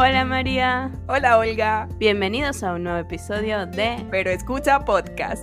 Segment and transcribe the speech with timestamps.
[0.00, 0.92] Hola María.
[1.08, 1.88] Hola Olga.
[1.98, 5.42] Bienvenidos a un nuevo episodio de Pero escucha podcast.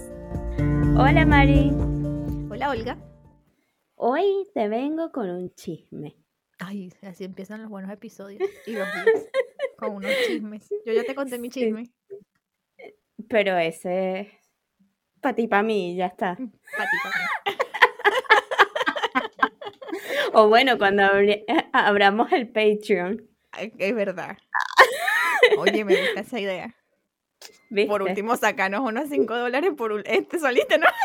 [0.97, 1.71] Hola Mari.
[2.49, 2.97] Hola Olga.
[3.96, 6.15] Hoy te vengo con un chisme.
[6.60, 9.27] Ay, así empiezan los buenos episodios y los días
[9.77, 10.69] con unos chismes.
[10.85, 11.91] Yo ya te conté mi chisme.
[13.27, 14.27] Pero ese es
[15.19, 16.35] para ti, para mí, ya está.
[16.37, 17.25] Para ti, para mí.
[20.37, 23.35] O bueno, cuando abri- abramos el Patreon.
[23.57, 24.37] Es verdad.
[25.57, 26.75] Oye, me gusta esa idea.
[27.69, 27.89] ¿viste?
[27.89, 30.04] Por último, sacanos unos 5 dólares por un...
[30.05, 30.87] Este soliste, ¿no?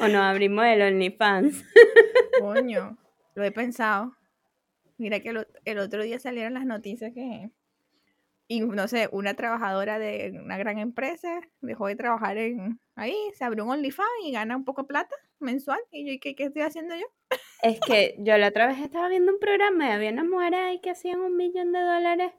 [0.00, 1.64] O nos abrimos el OnlyFans.
[2.40, 2.98] Coño,
[3.34, 4.16] lo he pensado.
[4.98, 7.50] Mira que el, el otro día salieron las noticias que,
[8.46, 13.44] y no sé, una trabajadora de una gran empresa dejó de trabajar en ahí, se
[13.44, 15.80] abrió un OnlyFans y gana un poco de plata mensual.
[15.90, 17.06] Y yo, ¿y qué, qué estoy haciendo yo?
[17.62, 20.80] Es que yo la otra vez estaba viendo un programa y había unas mujeres ahí
[20.80, 22.32] que hacían un millón de dólares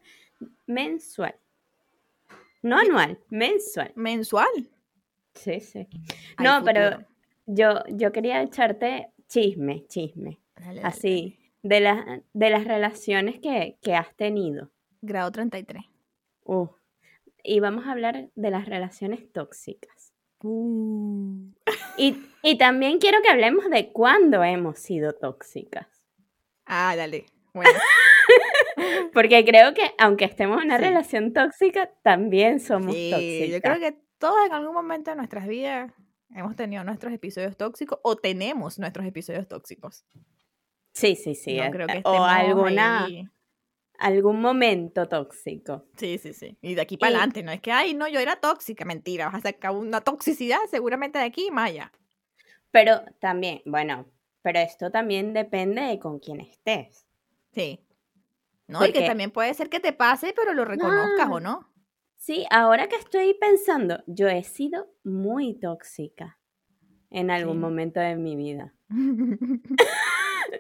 [0.67, 1.35] mensual.
[2.61, 3.91] No anual, mensual.
[3.95, 4.69] Mensual.
[5.33, 5.88] Sí, sí.
[6.38, 7.05] Hay No, pero
[7.45, 10.39] yo, yo quería echarte chisme, chisme.
[10.55, 14.71] Dale, dale, Así, de, las de las relaciones que, que has tenido.
[15.02, 15.83] Grado 33.
[16.45, 16.67] Uh,
[17.43, 20.05] y vamos a hablar de las relaciones tóxicas.
[20.47, 21.51] Uh.
[21.97, 25.87] Y, y también quiero que hablemos de cuándo hemos sido tóxicas.
[26.65, 27.25] Ah, dale.
[27.53, 27.71] Bueno,
[29.13, 30.83] Porque creo que aunque estemos en una Sí.
[30.83, 33.49] relación tóxica, también somos sí, tóxicas.
[33.49, 35.91] yo creo que todos en algún momento de nuestras vidas
[36.35, 40.05] hemos tenido nuestros episodios tóxicos o tenemos nuestros episodios tóxicos.
[40.93, 41.57] Sí, sí, sí.
[41.57, 43.27] no eh, creo que o alguna, ahí.
[43.99, 45.85] Algún momento tóxico.
[45.97, 46.57] Sí, sí, sí.
[46.61, 49.35] Y de aquí para adelante, no es que, ay, no, yo era tóxica, mentira, vas
[49.35, 51.91] a sacar una toxicidad seguramente de aquí y más allá.
[52.71, 54.05] Pero también, bueno,
[54.41, 57.05] pero esto también depende de con quién estés.
[57.53, 57.79] Sí.
[58.67, 61.71] No, y que Porque- también puede ser que te pase, pero lo reconozcas o no.
[62.17, 66.39] Sí, ahora que estoy pensando, yo he sido muy tóxica
[67.11, 67.59] en algún Sí.
[67.59, 68.73] momento de mi vida,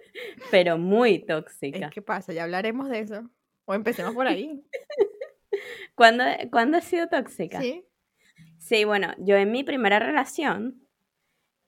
[0.51, 1.85] pero muy tóxica.
[1.87, 3.29] es que pasa, ya hablaremos de eso.
[3.65, 4.63] O empecemos por ahí.
[5.95, 7.61] ¿Cuándo, cuándo he sido tóxica?
[7.61, 7.85] Sí.
[8.57, 10.81] Sí, bueno, yo en mi primera relación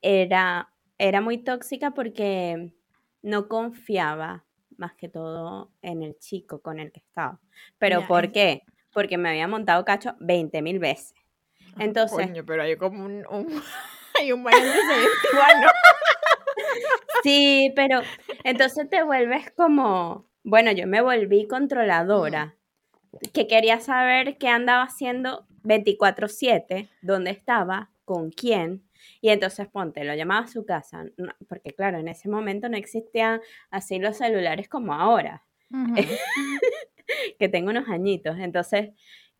[0.02, 2.74] era, era muy tóxica porque
[3.22, 4.46] no confiaba
[4.78, 7.40] más que todo en el chico con el que estaba.
[7.78, 8.62] ¿Pero por es- qué?
[8.94, 11.14] Porque me había montado cacho 20 mil veces.
[11.80, 13.62] Entonces, Coño, pero hay como un, un-
[14.20, 15.68] hay un buen antecedente igual, ¿no?
[17.24, 18.02] Sí, pero
[18.44, 22.56] entonces te vuelves como, bueno, yo me volví controladora,
[23.34, 28.84] que quería saber qué andaba haciendo 24/7, dónde estaba, con quién.
[29.22, 32.78] Y entonces ponte, lo llamaba a su casa, no- porque claro, en ese momento no
[32.78, 35.44] existían así los celulares como ahora,
[37.40, 38.38] que tengo unos añitos.
[38.40, 38.90] Entonces,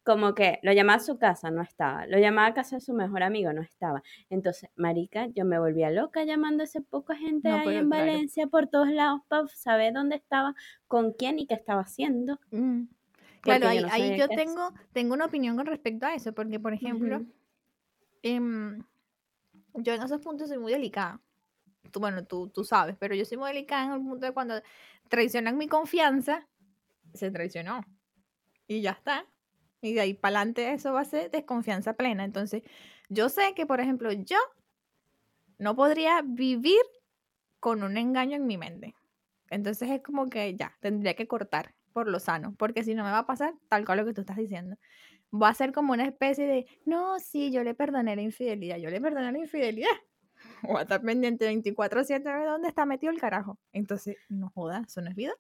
[0.08, 2.08] como que lo llamaba a su casa, no estaba.
[2.08, 4.02] Lo llamaba a casa de su mejor amigo, no estaba.
[4.30, 8.06] Entonces, marica, yo me volvía loca llamando a ese poca gente No, ahí en claro.
[8.06, 10.56] Valencia por todos lados para saber dónde estaba,
[10.88, 12.40] con quién y qué estaba haciendo.
[12.52, 12.84] Mm.
[13.42, 16.32] Claro, yo ahí, no ahí sabía yo tengo, tengo una opinión con respecto a eso,
[16.32, 17.26] porque, por ejemplo,
[18.24, 18.82] em,
[19.74, 21.20] yo en esos puntos soy muy delicada.
[21.92, 24.56] Tú, bueno, tú, tú sabes, pero yo soy muy delicada en el punto de cuando
[25.10, 26.48] traicionan mi confianza,
[27.14, 27.82] se traicionó.
[28.68, 29.26] Y ya está.
[29.82, 32.24] Y de ahí para adelante eso va a ser desconfianza plena.
[32.24, 32.64] Entonces,
[33.10, 34.38] yo sé que, por ejemplo, yo
[35.60, 36.82] no podría vivir
[37.60, 38.96] con un engaño en mi mente.
[39.50, 43.12] Entonces es como que ya, tendría que cortar por lo sano, porque si no me
[43.12, 44.78] va a pasar tal cual lo que tú estás diciendo.
[45.34, 48.90] Va a ser como una especie de, no, sí, yo le perdoné la infidelidad, yo
[48.90, 49.90] le perdoné la infidelidad.
[50.70, 53.58] O a estar pendiente 24-7 de dónde está metido el carajo.
[53.74, 55.34] Entonces, no joda, eso no es vida.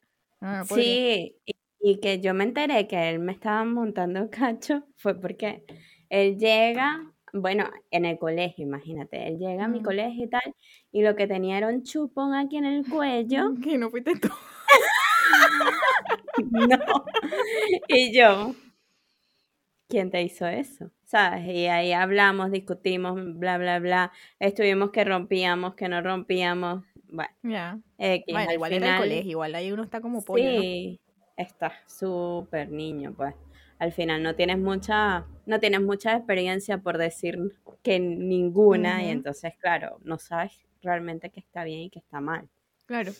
[0.67, 1.55] Sí, y,
[1.89, 5.63] y que yo me enteré que él me estaba montando cacho fue porque
[6.09, 10.55] él llega, bueno, en el colegio, imagínate, él llega a mi colegio y tal,
[10.91, 13.53] y lo que tenía era un chupón aquí en el cuello.
[13.63, 14.29] Que no fuiste tú.
[16.51, 16.77] No.
[17.87, 18.53] Y yo,
[19.89, 20.91] ¿quién te hizo eso?
[21.05, 21.47] ¿Sabes?
[21.47, 24.11] Y ahí hablamos, discutimos, bla, bla, bla.
[24.39, 26.83] Estuvimos que rompíamos, que no rompíamos.
[27.09, 27.79] Bueno, Ya.
[27.97, 30.61] X, Bueno, al igual era el final- colegio, igual ahí uno está como pollo, ¿no?
[31.37, 33.35] Estás súper niño, pues.
[33.79, 37.37] Al final no tienes mucha, no tienes mucha experiencia por decir
[37.83, 42.49] que ninguna, y entonces, claro, no sabes realmente qué está bien y qué está mal.
[42.87, 43.11] Claro.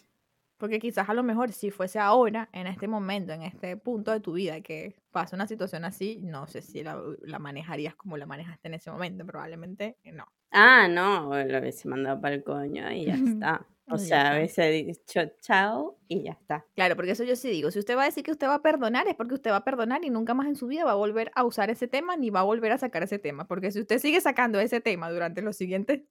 [0.58, 4.20] Porque quizás a lo mejor si fuese ahora, en este momento, en este punto de
[4.20, 8.25] tu vida, que pasa una situación así, no sé si la, la manejarías como la
[8.25, 10.25] manejaste en ese momento, probablemente no.
[10.52, 13.13] Ah, no, lo hubiese mandado para el coño y ya
[13.44, 13.68] está.
[13.89, 14.38] O sea, está.
[14.38, 16.66] hubiese dicho chao y ya está.
[16.75, 17.72] Claro, porque eso yo sí digo.
[17.72, 19.63] Si usted va a decir que usted va a perdonar, es porque usted va a
[19.63, 22.30] perdonar y nunca más en su vida va a volver a usar ese tema ni
[22.30, 23.48] va a volver a sacar ese tema.
[23.48, 26.01] Porque si usted sigue sacando ese tema durante los siguientes,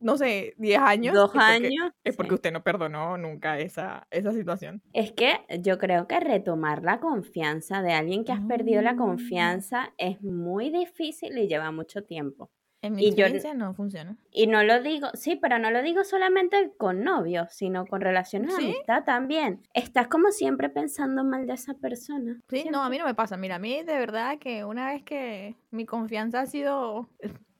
[0.00, 1.92] no sé, 10 años, Dos es porque, años.
[2.04, 2.34] es porque sí.
[2.36, 4.82] usted no perdonó nunca esa, esa situación.
[4.92, 8.98] Es que yo creo que retomar la confianza de alguien que has perdido la Mm.
[8.98, 12.50] confianza es muy difícil y lleva mucho tiempo.
[12.82, 14.16] En mi Y yo- experiencia no funciona.
[14.30, 18.56] Y no lo digo, sí, pero no lo digo solamente con novios, sino con relaciones
[18.56, 19.62] de amistad también.
[19.72, 22.40] Estás como siempre pensando mal de esa persona.
[22.48, 23.36] Sí, no, a mí no me pasa.
[23.36, 27.08] Mira, a mí de verdad que una vez que mi confianza ha sido,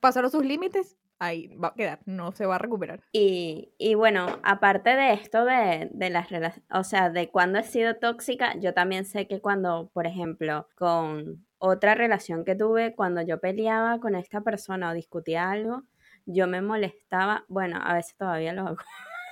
[0.01, 2.99] pasaron sus límites, ahí va a quedar, no se va a recuperar.
[3.13, 7.63] Y, y bueno, aparte de esto de, de las relaciones, o sea, de cuando he
[7.63, 13.21] sido tóxica, yo también sé que cuando, por ejemplo, con otra relación que tuve, cuando
[13.21, 15.83] yo peleaba con esta persona o discutía algo,
[16.25, 18.77] yo me molestaba, bueno, a veces todavía lo hago,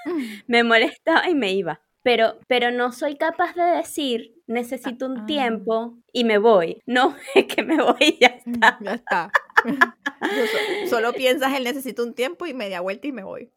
[0.47, 1.81] me molestaba y me iba.
[2.03, 5.25] Pero, pero no soy capaz de decir, necesito un ah.
[5.25, 6.81] tiempo y me voy.
[6.85, 8.79] No, es que me voy y ya está.
[8.79, 9.31] Ya está.
[10.89, 13.51] Solo piensas en necesito un tiempo y media vuelta y me voy.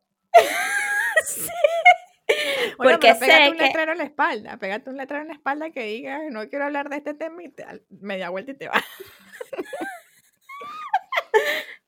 [2.79, 5.29] Bueno, Porque pero pégate sé un que- letrero en la espalda, pégate un letrero en
[5.29, 7.65] la espalda que diga no quiero hablar de este tema y te,
[8.00, 8.82] media vuelta y te vas.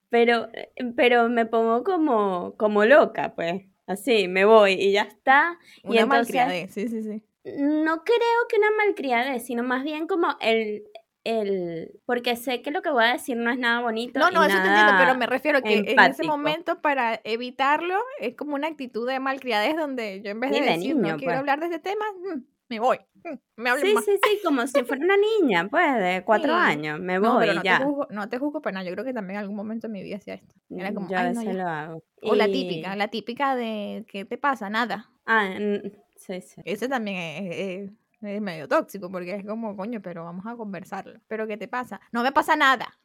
[0.08, 3.64] Pero, eh, pero me pongo como, como loca, pues.
[3.86, 5.58] Así, me voy y ya está.
[5.82, 7.24] Y Una entonces, malcriadez, sí, sí, sí.
[7.58, 10.84] no creo que una malcriadez, sino más bien como el,
[11.26, 14.18] el, porque sé que lo que voy a decir no es nada bonito.
[14.20, 18.34] No, no, eso te entiendo, pero me refiero que en ese momento para evitarlo es
[18.34, 21.32] como una actitud de malcriadez donde yo en vez de de decir no niño, quiero
[21.32, 21.38] pues.
[21.38, 22.98] hablar de este tema, mm, me voy.
[23.24, 24.04] mm, me Sí, más.
[24.04, 26.58] sí, sí, como si fuera una niña, pues, de cuatro Sí.
[26.60, 26.98] años.
[27.00, 28.86] Me No, voy pero y no te, juzgo, no te juzgo para nada.
[28.86, 30.54] Yo creo que también en algún momento de mi vida hacía esto.
[30.70, 31.62] Era como, Yo "Ay, no, veces ya".
[31.62, 32.04] lo hago.
[32.22, 34.68] O la típica, la típica de ¿qué te pasa?
[34.70, 35.10] Nada.
[35.26, 36.60] Ah, mm, sí, sí.
[36.64, 37.58] Ese también es, es-
[37.90, 37.90] es
[38.20, 41.20] medio tóxico porque es como, coño, pero vamos a conversarlo.
[41.28, 42.00] ¿Pero qué te pasa?
[42.12, 42.98] No me pasa nada.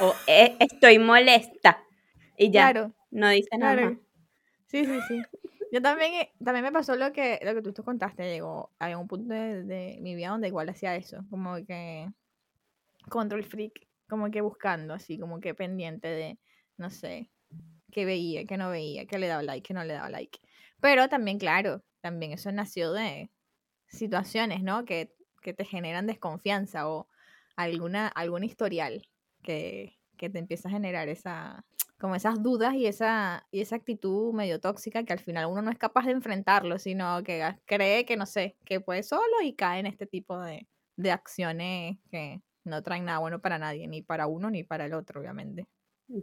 [0.00, 1.82] O "Eh, estoy molesta.
[2.36, 3.90] Y ya, Claro, no dice nada claro.
[3.92, 4.00] más.
[4.66, 5.22] Sí, sí, sí.
[5.72, 8.24] Yo también, eh, también me pasó lo que, lo que tú te contaste.
[8.24, 11.24] Llegó, había un punto de, de mi vida donde igual hacía eso.
[11.30, 12.08] Como que
[13.08, 13.86] control freak.
[14.08, 16.38] Como que buscando, así, como que pendiente de,
[16.76, 17.30] no sé,
[17.92, 20.40] qué veía, qué no veía, qué le daba like, qué no le daba like.
[20.80, 23.30] Pero también, claro, también eso nació de
[23.90, 24.84] situaciones, ¿no?
[24.84, 27.08] Que, que te generan desconfianza o
[27.56, 29.08] alguna, algún historial
[29.42, 31.66] que, que te empieza a generar esa,
[31.98, 35.70] como esas dudas y esa, y esa actitud medio tóxica que al final uno no
[35.70, 39.80] es capaz de enfrentarlo, sino que cree que, no sé, que puede solo y cae
[39.80, 44.26] en este tipo de, de acciones que no traen nada bueno para nadie, ni para
[44.26, 45.66] uno ni para el otro, obviamente.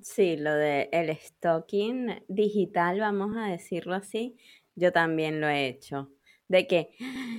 [0.03, 4.35] Sí, lo de el stalking digital, vamos a decirlo así,
[4.75, 6.11] yo también lo he hecho.
[6.49, 6.89] De que,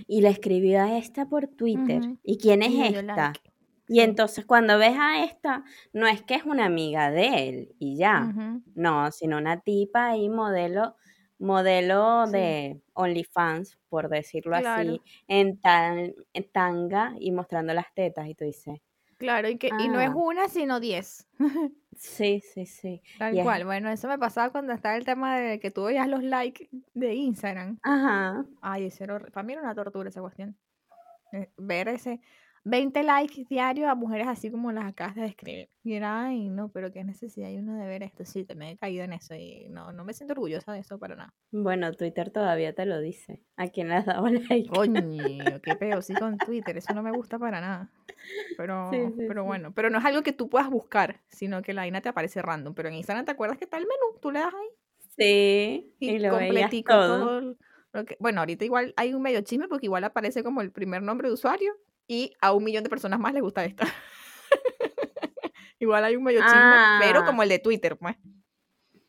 [0.06, 2.02] y le escribí a esta por Twitter.
[2.22, 3.02] ¿Y quién es Y esta?
[3.02, 3.40] like.
[3.88, 5.64] Y entonces cuando ves a esta,
[5.94, 8.34] no es que es una amiga de él y ya.
[8.74, 10.96] No, sino una tipa ahí modelo,
[11.38, 12.32] modelo Sí.
[12.32, 18.28] de OnlyFans, por decirlo así, en, tan, en tanga y mostrando las tetas.
[18.28, 18.80] Y tú dices,
[19.18, 20.14] Claro, y, que, y no es Ah.
[20.16, 21.26] una, sino diez.
[21.96, 23.02] sí, sí, sí.
[23.18, 23.64] Tal cual.
[23.64, 27.14] Bueno, eso me pasaba cuando estaba el tema de que tú veías los likes de
[27.14, 27.78] Instagram.
[27.82, 28.44] Ajá.
[28.62, 30.56] Ay, ese era Para mí era una tortura esa cuestión.
[31.32, 32.20] Eh, Ver ese
[32.68, 35.68] 20 likes diarios a mujeres así como las acabas de describir.
[35.82, 38.24] Y era, ay, no, pero qué necesidad hay uno de ver esto.
[38.24, 41.16] Sí, también he caído en eso y no, no me siento orgullosa de eso para
[41.16, 41.34] nada.
[41.50, 43.42] Bueno, Twitter todavía te lo dice.
[43.56, 44.68] ¿A quién le has dado like?
[44.68, 47.90] Coño, qué peo, sí con Twitter, eso no me gusta para nada.
[48.56, 51.72] Pero, Sí, sí, pero bueno, pero no es algo que tú puedas buscar, sino que
[51.72, 52.74] la vaina te aparece random.
[52.74, 54.68] Pero en Instagram te acuerdas que está el menú, tú le das ahí
[55.16, 57.40] Sí, y, y lo completico todo.
[57.40, 57.56] todo.
[57.92, 61.02] lo que, bueno, ahorita igual hay un medio chisme porque igual aparece como el primer
[61.02, 61.72] nombre de usuario
[62.08, 63.84] y a un millón de personas más les gusta esta.
[65.78, 67.24] igual hay un medio chisme, pero Ah.
[67.26, 68.16] como el de Twitter, pues.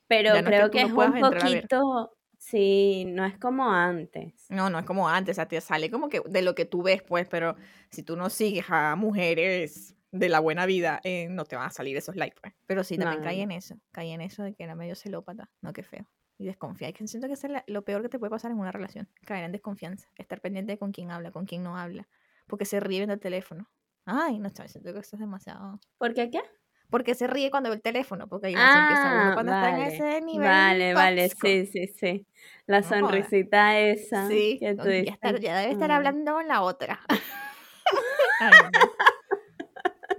[0.07, 4.45] Pero no es que creo que no es un poquito, sí, no es como antes.
[4.49, 6.81] No, no es como antes, o sea, te sale como que de lo que tú
[6.83, 7.55] ves, pues, pero
[7.91, 11.71] si tú no sigues a mujeres de la buena vida, eh, no te van a
[11.71, 12.53] salir esos likes, pues.
[12.65, 15.51] Pero sí, también No, caí en eso, caí en eso de que era medio celópata,
[15.61, 16.09] no, qué feo.
[16.39, 19.09] Y desconfiar, que siento que es lo peor que te puede pasar en una relación,
[19.25, 22.07] caer en desconfianza, estar pendiente de con quién habla, con quién no habla,
[22.49, 23.69] porque se ríe viendo el teléfono.
[24.05, 25.79] Ay, no, chaval, siento que eso es demasiado...
[25.97, 26.41] ¿Por qué qué?
[26.89, 29.69] Porque se ríe cuando ve el teléfono, porque ahí así empieza uno Ah, cuando está
[29.69, 29.95] en vale.
[29.95, 32.27] ese nivel Vale, vale, sí, sí, sí.
[32.65, 35.17] La No sonrisita esa Sí, que tú ya,
[35.59, 35.93] debe estar "Mm".
[35.93, 36.99] hablando con la otra.
[38.39, 38.89] Ay, no.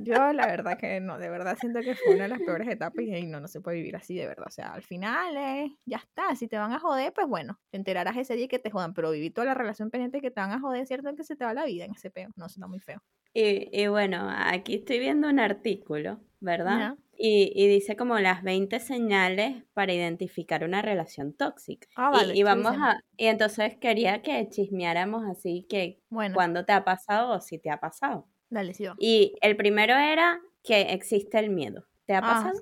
[0.03, 3.05] Yo la verdad que no, de verdad siento que fue una de las peores etapas
[3.05, 4.47] y no, no se puede vivir así de verdad.
[4.49, 7.79] O sea, al final eh, ya está, si te van a joder, pues bueno, te
[7.79, 10.53] enterarás ese día que te jodan, pero vivir toda la relación pendiente que te van
[10.53, 12.31] a joder, cierto que se te va la vida en ese peo.
[12.37, 13.03] No, suena muy feo.
[13.33, 16.97] Y, y bueno, aquí estoy viendo un artículo, ¿verdad?
[17.17, 21.87] Y, y, dice como las 20 señales para identificar una relación tóxica.
[21.95, 26.35] Ah, vale, y, y, vamos a, y entonces quería que chismeáramos así que bueno.
[26.35, 28.27] cuándo te ha pasado o si te ha pasado.
[28.51, 28.87] Dale, sí.
[28.99, 31.87] Y el primero era que existe el miedo.
[32.05, 32.61] ¿Te ha ah, pasado?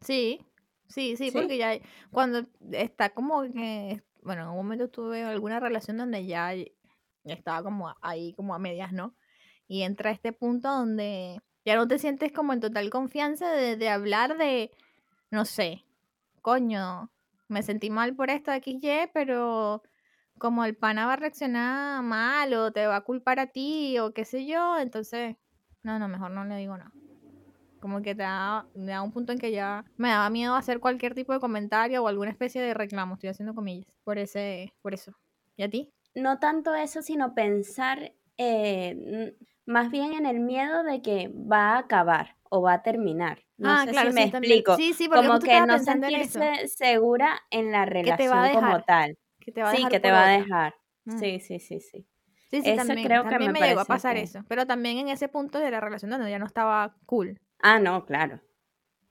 [0.00, 0.40] sí,
[0.88, 1.78] sí, sí, porque ya
[2.10, 6.52] cuando está como que, bueno, en un momento tuve alguna relación donde ya
[7.24, 9.14] estaba como ahí, como a medias, ¿no?
[9.68, 13.88] Y entra este punto donde ya no te sientes como en total confianza de, de
[13.88, 14.72] hablar de,
[15.30, 15.84] no sé,
[16.42, 17.10] coño,
[17.48, 19.82] me sentí mal por esto de XY, pero
[20.38, 24.12] como el pana va a reaccionar mal o te va a culpar a ti o
[24.12, 25.36] qué sé yo, entonces,
[25.82, 26.92] no, no, mejor no le digo nada.
[27.80, 30.80] Como que te da, me da un punto en que ya me daba miedo hacer
[30.80, 34.94] cualquier tipo de comentario o alguna especie de reclamo, estoy haciendo comillas, por ese, por
[34.94, 35.12] eso.
[35.56, 35.92] ¿Y a ti?
[36.14, 41.78] No tanto eso, sino pensar eh, más bien en el miedo de que va a
[41.78, 43.44] acabar o va a terminar.
[43.56, 44.76] No ah, sé si me explico.
[44.76, 49.16] Sí, sí, como que no sentirse segura en la relación como tal
[49.52, 50.74] sí, que te va a dejar.
[51.04, 51.18] Mm.
[51.18, 52.06] Sí, sí, sí, sí.
[52.50, 54.42] Sí, sí, también, creo que me, llegó a pasar eso.
[54.48, 57.38] Pero también en ese punto de la relación donde ya no estaba cool.
[57.58, 58.40] Ah, no, claro.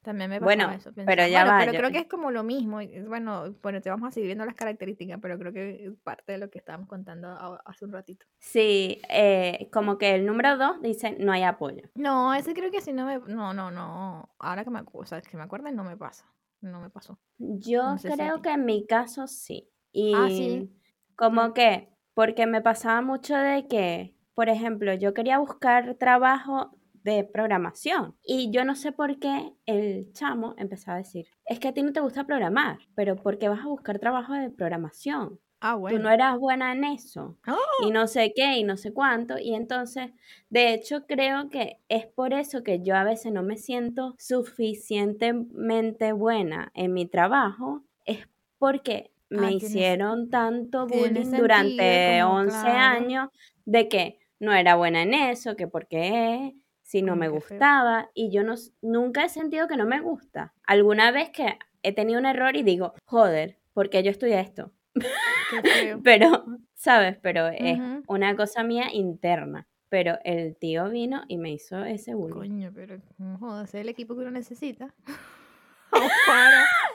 [0.02, 0.92] También me pasaba eso.
[0.94, 1.60] pero ya va.
[1.60, 2.80] Pero creo que es como lo mismo.
[3.08, 6.38] Bueno, bueno, te vamos a seguir viendo las características, pero creo que es parte de
[6.38, 7.28] lo que estábamos contando
[7.66, 8.26] hace un ratito.
[8.40, 11.90] Sí, eh, como que el número dos dice no hay apoyo.
[11.94, 13.20] No, ese creo que sí no me...
[13.20, 14.30] No, no, no.
[14.40, 16.26] Ahora que me, o sea, que me acuerdo no me pasa.
[16.62, 17.20] No me pasó.
[17.38, 19.70] Yo creo que en mi caso sí.
[20.14, 20.70] Ah, y
[21.16, 26.72] como que, porque me pasaba mucho de que, por ejemplo, yo quería buscar trabajo
[27.04, 31.70] de programación y yo no sé por qué el chamo empezaba a decir, es que
[31.70, 35.40] a ti no te gusta programar, pero ¿por qué vas a buscar trabajo de programación?
[35.60, 35.98] Ah, bueno.
[35.98, 37.38] Tú no eras buena en eso.
[37.82, 37.92] Y ¡Oh!
[37.92, 39.40] no sé qué, y no sé cuánto.
[39.40, 40.12] Y entonces,
[40.50, 46.12] de hecho, creo que es por eso que yo a veces no me siento suficientemente
[46.14, 47.84] buena en mi trabajo.
[48.06, 48.28] Es
[48.60, 53.30] porque me hicieron tanto bullying durante 11 años
[53.66, 58.44] de que no era buena en eso, que porque si no me gustaba y yo
[58.44, 60.54] no, nunca he sentido que no me gusta.
[60.66, 64.72] Alguna vez que he tenido un error y digo, joder, porque yo estudié esto.
[66.04, 67.18] pero, ¿sabes?
[67.22, 69.68] Pero es una cosa mía interna.
[69.90, 72.50] Pero el tío vino y me hizo ese bullying.
[72.50, 73.00] Coño, pero
[73.40, 74.94] joder, es el equipo que uno necesita.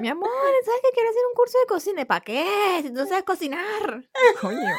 [0.00, 0.28] Mi amor,
[0.64, 2.04] ¿sabes que quiero hacer un curso de cocina?
[2.04, 2.80] ¿Para qué?
[2.82, 4.04] Si no sabes cocinar.
[4.40, 4.74] Coño.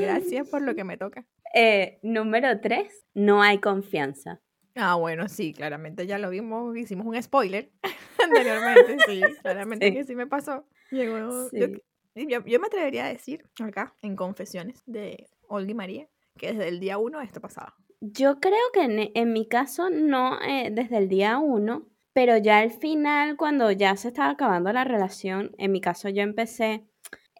[0.00, 1.26] Gracias por lo que me toca.
[1.54, 4.40] Eh, número tres, no hay confianza.
[4.74, 7.72] Ah, bueno, sí, claramente ya lo vimos, hicimos un spoiler
[8.22, 10.66] anteriormente, sí, claramente que sí me pasó.
[10.90, 11.66] Llegó, yo,
[12.14, 16.80] yo, me atrevería a decir acá, en Confesiones de Olga y María, que desde el
[16.80, 17.74] día uno esto pasaba.
[18.00, 22.70] Yo creo que en, mi caso no eh, desde el día uno, pero ya al
[22.70, 26.84] final, cuando ya se estaba acabando la relación, en mi caso yo empecé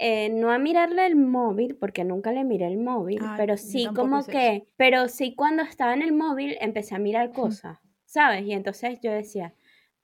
[0.01, 4.25] eh, no a mirarle el móvil, porque nunca le miré el móvil, pero sí como
[4.25, 8.45] que, pero sí cuando estaba en el móvil empecé a mirar cosas, ¿sabes?
[8.45, 9.55] Y entonces yo decía,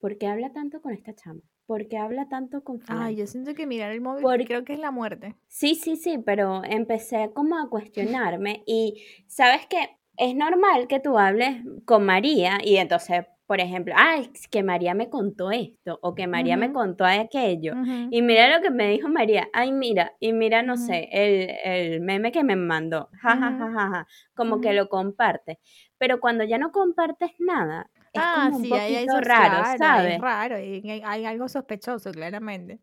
[0.01, 1.43] ¿por qué habla tanto con esta chama?
[1.67, 4.75] ¿Por qué habla tanto con Ay, yo siento que mirar el móvil porque creo que
[4.75, 5.35] es la muerte.
[5.47, 9.79] Sí, sí, sí, pero empecé como a cuestionarme y sabes que
[10.17, 15.11] es normal que tú hables con María y entonces, por ejemplo, ay, que María me
[15.11, 17.75] contó esto o que María me contó aquello.
[18.11, 22.01] Y mira lo que me dijo María, ay, mira, y mira, no sé, el, el,
[22.01, 24.07] meme que me mandó, ja, ja, ja, ja, ja.
[24.35, 25.59] como que lo comparte.
[25.99, 30.15] Pero cuando ya no compartes nada, es ah, como un poquito raro, ¿sabes?
[30.15, 32.79] Es raro, y hay algo sospechoso, claramente.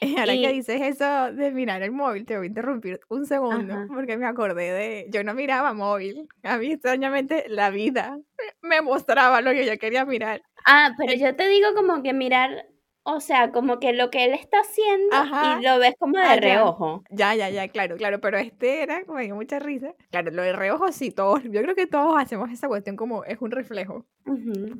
[0.18, 4.16] Ahora que dices eso de mirar el móvil, te voy a interrumpir un segundo, porque
[4.16, 8.18] me acordé de, yo no miraba móvil, a mí extrañamente la vida
[8.62, 10.42] me mostraba lo que yo quería mirar.
[10.66, 12.66] Ah, pero yo te digo como que mirar,
[13.04, 15.16] o sea, como que lo que él está haciendo
[15.60, 17.02] y lo ves como de ah, reojo.
[17.10, 17.34] Ya.
[17.34, 19.94] ya, ya, claro, claro, pero este era como que mucha risa.
[20.10, 23.40] Claro, lo de reojo sí, todos, yo creo que todos hacemos esa cuestión como es
[23.40, 24.06] un reflejo.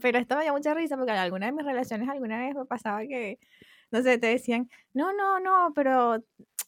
[0.01, 2.65] Pero esto me dio mucha risa porque en alguna de mis relaciones alguna vez me
[2.65, 3.39] pasaba que
[3.93, 6.17] no sé, te decían, no, no, no, pero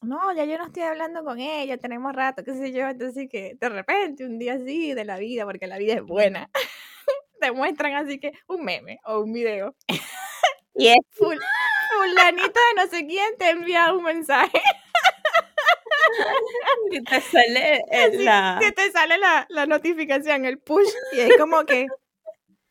[0.03, 3.57] no, ya yo no estoy hablando con ella, tenemos rato, qué sé yo, entonces que
[3.59, 6.51] de repente un día así de la vida, porque la vida es buena,
[7.41, 9.75] te muestran así que un meme o un video.
[10.76, 14.61] Y es fulanito de no sé quién te envía un mensaje.
[16.90, 18.59] Y te sale eh, la...
[18.61, 21.87] Que te sale la, la notificación, el push, y es como que...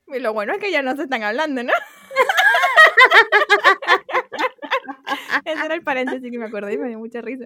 [0.08, 1.74] Y lo bueno es que ya no se están hablando, ¿no?
[5.46, 7.46] Ese era el paréntesis que me acordé y me dio mucha risa.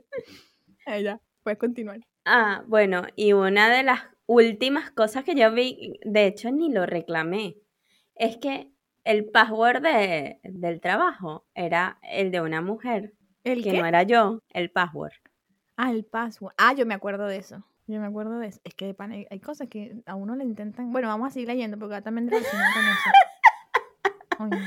[0.85, 1.99] Ahí ya, puedes continuar.
[2.25, 6.85] Ah, bueno, y una de las últimas cosas que yo vi, de hecho ni lo
[6.85, 7.55] reclamé,
[8.15, 8.71] es que
[9.07, 13.79] el password de- del trabajo era el de una mujer, ¿El que qué?
[13.79, 15.13] no era yo, el password.
[15.77, 16.53] Ah, el password.
[16.57, 17.63] Ah, yo me acuerdo de eso.
[17.87, 18.59] Yo me acuerdo de eso.
[18.65, 20.91] Es que de hay, hay cosas que a uno le intentan.
[20.91, 22.49] Bueno, vamos a seguir leyendo porque también con eso.
[24.39, 24.57] Ay, no.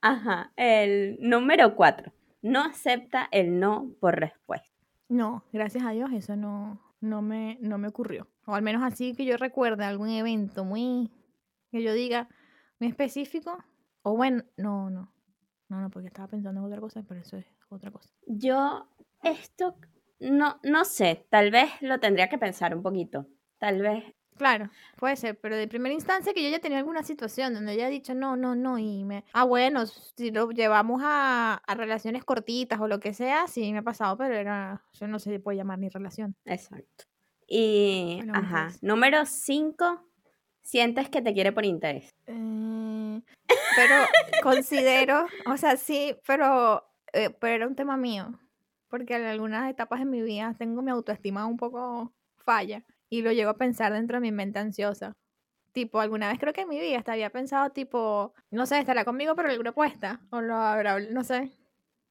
[0.00, 4.68] Ajá, el número cuatro, no acepta el no por respuesta.
[5.08, 8.28] No, gracias a Dios eso no, no, me, no me ocurrió.
[8.46, 11.10] O al menos así que yo recuerde algún evento muy,
[11.72, 12.28] que yo diga,
[12.78, 13.56] muy específico.
[14.02, 15.12] O bueno, no, no.
[15.68, 18.10] No, no, porque estaba pensando en otra cosa, pero eso es otra cosa.
[18.26, 18.88] Yo,
[19.22, 19.76] esto,
[20.20, 23.26] no, no sé, tal vez lo tendría que pensar un poquito.
[23.58, 24.04] Tal vez,
[24.36, 24.68] Claro,
[24.98, 27.90] puede ser, pero de primera instancia que yo ya tenía alguna situación donde ella ha
[27.90, 29.24] dicho no, no, no, y me...
[29.32, 33.78] Ah, bueno, si lo llevamos a, a relaciones cortitas o lo que sea, sí me
[33.78, 34.84] ha pasado, pero era...
[34.92, 36.36] Eso no se puede llamar ni relación.
[36.44, 37.04] exacto.
[37.48, 40.02] Y, Bueno, ajá, número cinco,
[40.66, 42.10] sientes que te quiere por interés.
[42.26, 43.22] Eh,
[43.76, 43.94] pero
[44.42, 48.38] considero, o sea, sí, pero, eh, pero era un tema mío,
[48.88, 53.32] porque en algunas etapas de mi vida tengo mi autoestima un poco falla y lo
[53.32, 55.12] llego a pensar dentro de mi mente ansiosa.
[55.72, 59.04] Tipo, alguna vez creo que en mi vida hasta había pensado, tipo, no sé, estará
[59.04, 61.52] conmigo, pero grupo está, o lo habrá, no sé,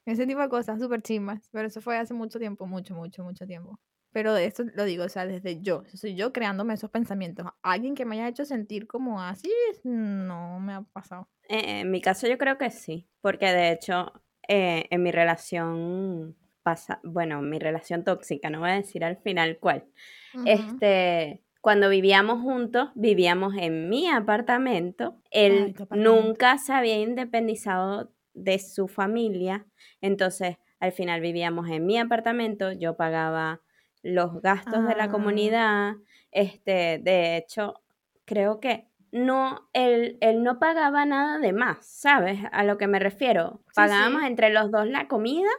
[0.05, 3.45] ese tipo de cosas súper chimbas, pero eso fue hace mucho tiempo, mucho, mucho, mucho
[3.45, 3.79] tiempo.
[4.15, 7.47] Pero de esto lo digo, o sea, desde yo, soy yo creándome esos pensamientos.
[7.61, 9.51] Alguien que me haya hecho sentir como así,
[9.83, 11.27] no me ha pasado.
[11.49, 14.13] Eh, en mi caso yo creo que sí, porque de hecho
[14.47, 19.57] eh, en mi relación pasa, bueno, mi relación tóxica, no voy a decir al final
[19.59, 19.83] cuál.
[20.45, 25.21] Este, cuando vivíamos juntos, vivíamos en mi apartamento.
[25.29, 26.21] Él apartamento.
[26.21, 29.67] nunca se había independizado de su familia,
[29.99, 33.59] entonces al final vivíamos en mi apartamento, yo pagaba
[34.05, 35.09] los gastos de la Ah.
[35.11, 35.93] comunidad,
[36.31, 37.81] este, de hecho,
[38.25, 42.39] creo que no, él, él no pagaba nada de más, ¿sabes?
[42.51, 43.61] A lo que me refiero.
[43.67, 44.27] Sí, Pagábamos sí.
[44.27, 45.49] entre los dos la comida,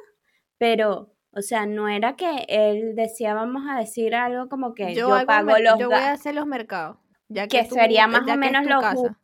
[0.58, 5.08] pero, o sea, no era que él decía, vamos a decir algo como que yo,
[5.26, 6.98] pago los yo voy a hacer los mercados.
[7.28, 9.16] Ya que tú- sería más ya o que menos lo justo,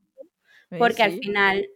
[0.71, 1.67] Sí, porque al final,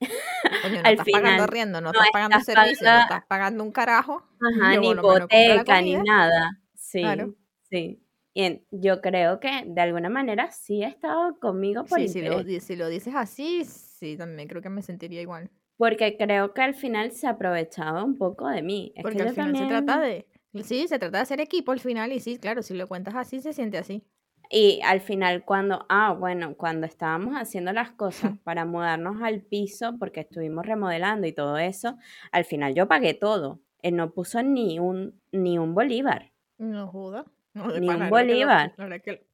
[0.00, 3.64] no al estás pagando final arriendo, no no estás pagando servicio, no paga- estás pagando
[3.64, 4.22] un carajo.
[4.40, 6.50] ajá, ni hipoteca, ni nada.
[6.88, 7.34] Sí, Claro.
[7.70, 8.02] sí.
[8.34, 12.42] Y yo creo que de alguna manera sí ha estado conmigo por Sí, si lo,
[12.44, 15.50] si lo dices así, sí, también creo que me sentiría igual.
[15.76, 18.92] Porque creo que al final se aprovechaba un poco de mí.
[18.94, 20.24] Es Porque que al final se trata también...
[20.54, 20.62] de...
[20.64, 23.40] Sí, se trata de hacer equipo al final y sí, claro, si lo cuentas así,
[23.40, 24.04] se siente así.
[24.50, 29.96] Y al final cuando, ah, bueno, cuando estábamos haciendo las cosas para mudarnos al piso,
[29.98, 31.98] porque estuvimos remodelando y todo eso,
[32.32, 33.60] al final yo pagué todo.
[33.82, 36.32] Él no puso ni un, ni un bolívar.
[36.58, 37.24] No joda.
[37.54, 39.02] No, Ni un pana, ahora que lo- bolívar.
[39.02, 39.26] que,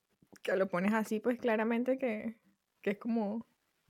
[0.43, 2.37] que lo pones así, pues claramente que,
[2.83, 3.47] que es como...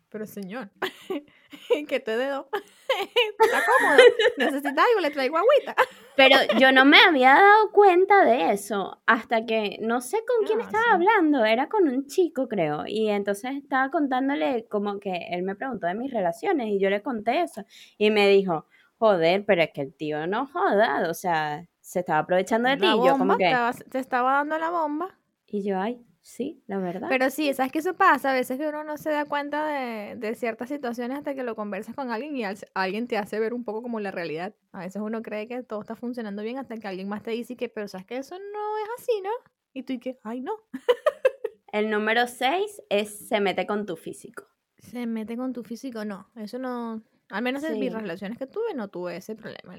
[0.09, 0.71] Pero señor,
[1.89, 2.49] que te dedo.
[3.41, 3.99] Está cómodo.
[4.37, 5.75] Necesitas algo, le traigo agüita.
[6.17, 10.61] Pero yo no me había dado cuenta de eso hasta que no sé con quién
[10.61, 10.91] Ah, estaba sí.
[10.93, 15.89] hablando, era con un chico creo, y entonces estaba contándole como que él me preguntó
[15.89, 17.65] de mis relaciones y yo le conté eso
[17.99, 18.67] y me dijo,
[18.99, 22.87] joder, pero es que el tío no joda, o sea, se estaba aprovechando de ti
[23.05, 23.57] yo como que,
[23.89, 25.17] te estaba dando la bomba.
[25.47, 27.09] y yo, ay, sí, la verdad.
[27.09, 30.17] Pero sí, sabes que eso pasa, a veces que uno no se da cuenta de,
[30.17, 33.55] de ciertas situaciones hasta que lo conversas con alguien y al- alguien te hace ver
[33.55, 34.55] un poco como la realidad.
[34.73, 37.55] A veces uno cree que todo está funcionando bien hasta que alguien más te dice
[37.57, 39.31] que, pero sabes que eso no es así, ¿no?
[39.73, 40.53] Y tú y que, ay, no.
[41.73, 44.47] El número 6 es se mete con tu físico.
[44.79, 46.29] Se mete con tu físico, no.
[46.37, 49.77] Eso no, al menos en mis relaciones que tuve, no tuve ese problema.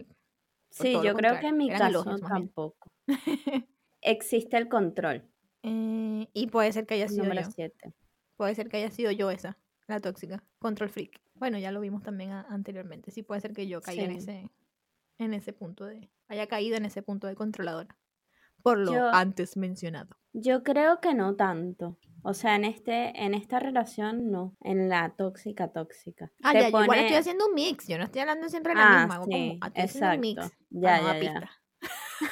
[0.84, 2.92] Sí, yo creo que en mi eran caso tampoco.
[4.02, 5.24] Existe el control,
[5.64, 7.52] Eh, y puede ser que haya sido número yo.
[7.52, 7.94] 7.
[8.38, 9.58] Puede ser que haya sido yo esa,
[9.88, 11.22] la tóxica, control freak.
[11.34, 13.10] Bueno, ya lo vimos también a- anteriormente.
[13.12, 14.50] Sí, puede ser que yo caiga en ese,
[15.18, 17.98] en ese punto de, haya caído en ese punto de controladora.
[18.62, 20.18] Por lo Yo- antes mencionado.
[20.34, 21.98] Yo creo que no tanto.
[22.28, 24.56] O sea, en este, en esta relación no.
[24.64, 26.32] En la tóxica, tóxica.
[26.42, 27.88] Ah, Te ya, igual estoy haciendo un mix.
[27.88, 29.16] Yo no estoy hablando siempre de la Ah, misma.
[29.16, 30.38] hago sí, como, haciendo un mix.
[30.44, 30.58] exacto.
[30.72, 31.52] Ya, ya, ya.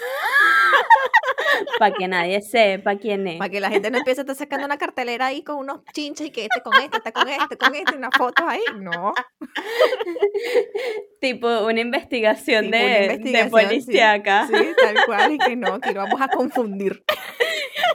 [1.78, 3.38] Para que nadie sepa quién es.
[3.38, 6.28] Para que la gente no empiece a estar sacando una cartelera ahí con unos chinches
[6.28, 8.64] y que este con este, este con este, con este, unas fotos ahí.
[8.80, 9.14] No.
[11.22, 15.80] tipo una investigación, Tipo de, una investigación, de policíaca Sí, tal cual, y que no,
[15.80, 17.04] que lo vamos a confundir.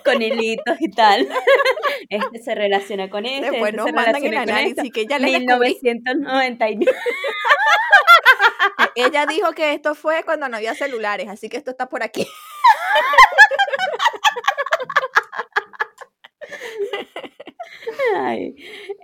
[0.04, 1.28] con hilitos y tal.
[2.10, 4.94] Este se relaciona con este, Después este nos se mandan el relaciona con análisis esto.
[4.94, 5.78] que ella les descubrí.
[5.82, 6.96] 1999.
[8.94, 12.26] Ella dijo que esto fue cuando no había celulares, así que esto está por aquí.
[18.16, 18.56] Ay.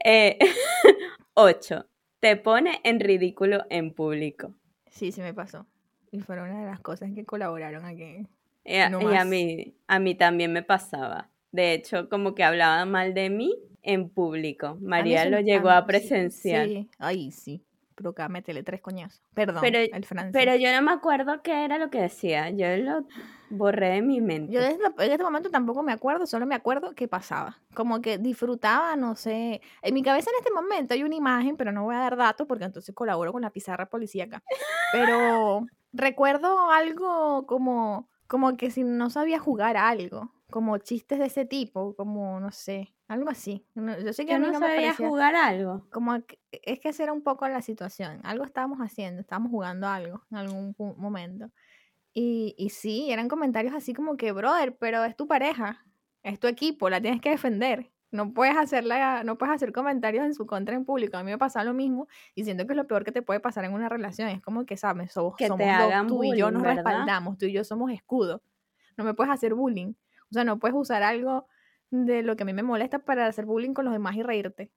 [0.04, 0.38] Eh,
[1.34, 1.86] ocho.
[2.20, 4.54] Te pone en ridículo en público.
[4.90, 5.66] Sí, sí me pasó.
[6.10, 8.26] Y fue una de las cosas que colaboraron aquí.
[8.64, 11.28] Y a, No y a mí, a mí también me pasaba.
[11.52, 14.76] De hecho, como que hablaba mal de mí en público.
[14.80, 16.66] María lo llegó a presenciar.
[16.66, 17.62] Sí, ay, sí.
[17.94, 19.22] Pero acá métele tres coñazos.
[19.34, 20.32] Perdón, Pero- el francés.
[20.32, 22.50] Pero yo no me acuerdo qué era lo que decía.
[22.50, 23.06] Yo lo
[23.50, 24.52] borré de mi mente.
[24.52, 27.58] Yo desde en este momento tampoco me acuerdo, solo me acuerdo qué pasaba.
[27.72, 29.60] Como que disfrutaba, no sé.
[29.82, 32.48] En mi cabeza en este momento hay una imagen, pero no voy a dar datos
[32.48, 34.42] porque entonces colaboro con la pizarra policíaca.
[34.92, 41.26] Pero recuerdo algo como, como que si no sabía jugar a algo, como chistes de
[41.26, 43.66] ese tipo, como no sé, algo así.
[43.74, 45.88] No- Yo sé que Yo a mí no no sabía jugar algo.
[45.90, 48.20] como que- es que esa era un poco la situación.
[48.24, 51.50] Algo estábamos haciendo, estábamos jugando algo en algún momento.
[52.14, 55.84] Y, y sí, eran comentarios así como que, brother, pero es tu pareja,
[56.22, 57.92] es tu equipo, la tienes que defender.
[58.14, 61.16] No puedes, hacerla, no puedes hacer comentarios en su contra en público.
[61.16, 63.40] A mí me pasa lo mismo y siento que es lo peor que te puede
[63.40, 64.28] pasar en una relación.
[64.28, 65.12] Es como que, ¿sabes?
[65.12, 67.90] Somos, Que te somos hagan dos, tú y yo nos respaldamos, tú y yo somos
[67.92, 68.42] escudo.
[68.96, 69.94] No me puedes hacer bullying.
[70.30, 71.48] O sea, no puedes usar algo
[71.90, 74.70] de lo que a mí me molesta para hacer bullying con los demás y reírte.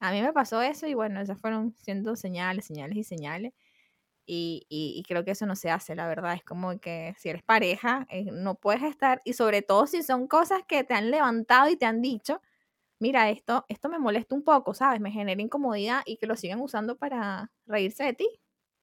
[0.00, 3.54] A mí me pasó eso y bueno, esas fueron siendo señales, señales y señales.
[4.26, 6.34] Y, y- y creo que eso no se hace, la verdad.
[6.34, 10.28] Es como que si eres pareja, eh, no puedes estar, y sobre todo si son
[10.28, 12.42] cosas que te han levantado y te han dicho,
[12.98, 15.00] mira, esto, esto me molesta un poco, ¿sabes?
[15.00, 18.28] Me genera incomodidad y que lo sigan usando para reírse de ti.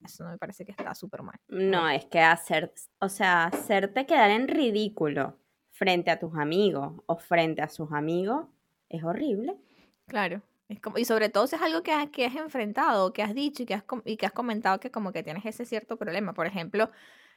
[0.04, 1.40] Eso no me parece que está súper mal.
[1.48, 5.38] No, es que hacer, o sea, hacerte quedar en ridículo
[5.72, 8.48] frente a tus amigos o frente a sus amigos
[8.90, 9.56] es horrible.
[10.08, 10.42] Claro.
[10.68, 13.36] Es como, y sobre todo si es algo que has, que has enfrentado, que has
[13.36, 16.34] dicho y que has, y que has comentado que como que tienes ese cierto problema.
[16.34, 16.90] Por ejemplo,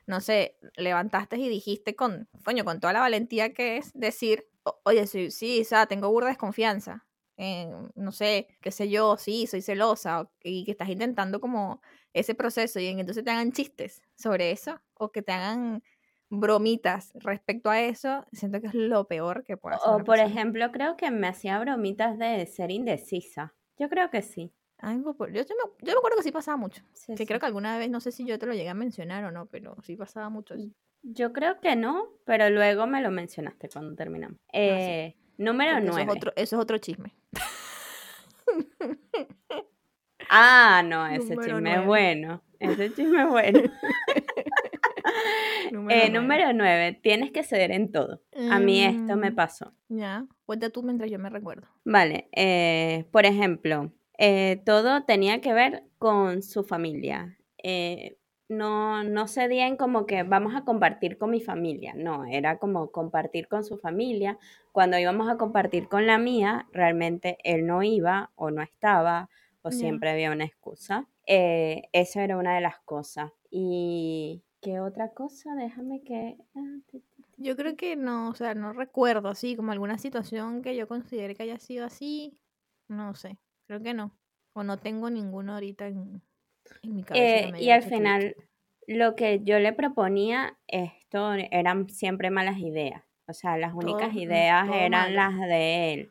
[0.06, 4.57] no sé, levantaste y dijiste con, coño, con toda la valentía que es decir, "O-
[4.84, 7.04] oye, sí, sí, o sea, tengo burda desconfianza.
[7.40, 10.28] eh, no sé, qué sé yo, sí, soy celosa.
[10.42, 11.80] y que estás intentando como
[12.12, 15.82] ese proceso y en- entonces te hagan chistes sobre eso o que te hagan
[16.30, 20.30] bromitas respecto a eso, siento que es lo peor que puede hacer O por persona.
[20.30, 23.54] ejemplo, creo que me hacía bromitas de ser indecisa.
[23.78, 24.52] Yo creo que sí.
[24.78, 26.82] Algo por- yo, yo me, yo me acuerdo que sí pasaba mucho.
[26.92, 27.26] Sí, Que sí.
[27.26, 29.46] creo que alguna vez, no sé si yo te lo llegué a mencionar o no,
[29.46, 30.70] pero sí pasaba mucho eso.
[31.02, 34.38] Yo creo que no, pero luego me lo mencionaste cuando terminamos.
[34.52, 36.12] Eh, número Porque Eso es, 9.
[36.18, 37.14] otro, eso es otro chisme.
[40.28, 42.42] Ah, no, ese Número chisme es bueno.
[42.58, 43.60] Ese chisme es bueno.
[45.72, 46.10] Número Eh, nueve.
[46.10, 46.98] número 9.
[47.02, 48.22] Tienes que ceder en todo.
[48.50, 49.72] A mí esto me Mm, pasó.
[49.88, 51.66] Ya, cuenta tú mientras yo me recuerdo.
[51.84, 57.38] Vale, eh, por ejemplo, eh, todo tenía que ver con su familia.
[57.62, 62.90] Eh, no, no cedían como que vamos a compartir con mi familia, no, era como
[62.90, 64.38] compartir con su familia.
[64.72, 69.28] Cuando íbamos a compartir con la mía, realmente él no iba o no estaba
[69.62, 71.08] o siempre había una excusa.
[71.26, 73.32] Eh, eso era una de las cosas.
[73.50, 75.54] ¿Y qué otra cosa?
[75.54, 76.38] Déjame que...
[76.54, 76.78] ah,
[77.36, 81.34] Yo creo que no, o sea, no recuerdo así, como alguna situación que yo considere
[81.34, 82.38] que haya sido así.
[82.88, 84.16] No sé, creo que no.
[84.54, 86.22] O no tengo ninguno ahorita en,
[86.82, 87.50] en mi cabeza.
[87.52, 88.36] que Eh, y al final,
[88.86, 93.02] lo que yo le proponía, esto eran siempre malas ideas.
[93.26, 95.14] O sea, las únicas Todo, ideas eran malo.
[95.14, 96.10] las de él.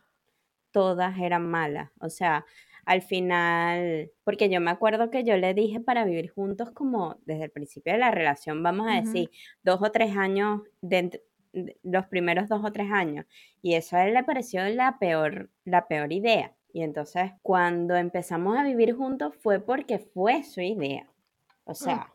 [0.71, 1.89] Todas eran malas.
[1.99, 2.45] O sea,
[2.85, 7.45] al final, porque yo me acuerdo que yo le dije para vivir juntos como desde
[7.45, 9.29] el principio de la relación, vamos a decir,
[9.63, 11.21] dos o tres años, de,
[11.53, 13.25] de- los primeros dos o tres años.
[13.61, 16.53] Y eso a él le pareció la peor, la peor idea.
[16.77, 21.11] Y entonces, cuando empezamos a vivir juntos fue porque fue su idea.
[21.63, 22.13] O sea.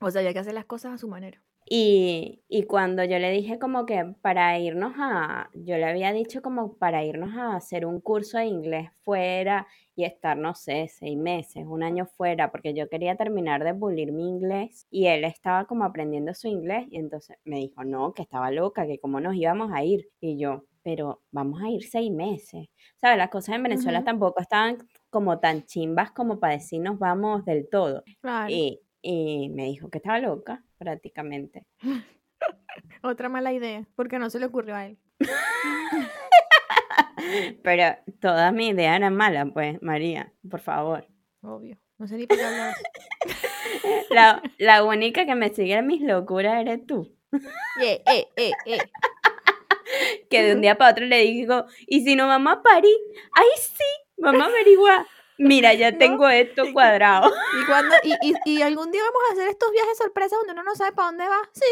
[0.00, 1.42] O sea, había que hacer las cosas a su manera.
[1.68, 6.40] y, y cuando yo le dije como que para irnos a, yo le había dicho
[6.40, 11.18] como para irnos a hacer un curso de inglés fuera y estar, no sé, seis
[11.18, 15.66] meses, un año fuera, porque yo quería terminar de pulir mi inglés y él estaba
[15.66, 19.34] como aprendiendo su inglés y entonces me dijo, no, que estaba loca, que cómo nos
[19.34, 20.08] íbamos a ir.
[20.18, 22.68] Y yo, pero vamos a ir seis meses.
[22.96, 23.18] ¿Sabes?
[23.18, 24.78] Las cosas en Venezuela tampoco estaban
[25.10, 28.02] como tan chimbas como para decirnos vamos del todo.
[28.20, 28.50] Claro.
[28.50, 31.66] Y, y me dijo que estaba loca, prácticamente.
[33.02, 34.98] Otra mala idea, porque no se le ocurrió a él.
[37.62, 41.06] Pero toda mi idea era mala, pues, María, por favor.
[41.42, 41.78] Obvio.
[41.98, 42.44] No sé ni por qué.
[44.10, 47.14] La, la única que me sigue en mis locuras eres tú.
[47.80, 48.78] Eh, eh, eh, eh.
[50.30, 52.96] Que de un día para otro le digo, ¿y si no vamos a París?
[53.32, 53.84] ¡Ay, sí!
[54.16, 55.04] Vamos a averiguar.
[55.38, 55.98] Mira, ya No.
[55.98, 57.30] tengo esto cuadrado.
[57.60, 60.62] ¿Y, cuándo, y, y, y algún día vamos a hacer estos viajes sorpresa donde uno
[60.62, 61.40] no sabe para dónde va.
[61.52, 61.64] Sí.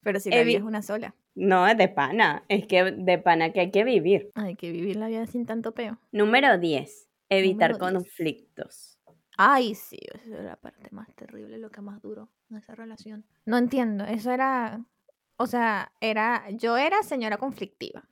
[0.03, 1.15] Pero si la vida es una sola.
[1.35, 2.43] No, es de pana.
[2.47, 4.31] Es que de pana que hay que vivir.
[4.35, 5.99] Hay que vivir la vida sin tanto peo.
[6.11, 7.07] Número 10.
[7.29, 8.03] Evitar Número 10.
[8.03, 8.98] conflictos.
[9.41, 13.25] Ay, sí, esa era la parte más terrible, lo que más duró en esa relación.
[13.45, 14.83] No entiendo, eso era,
[15.37, 18.03] o sea, era, yo era señora conflictiva.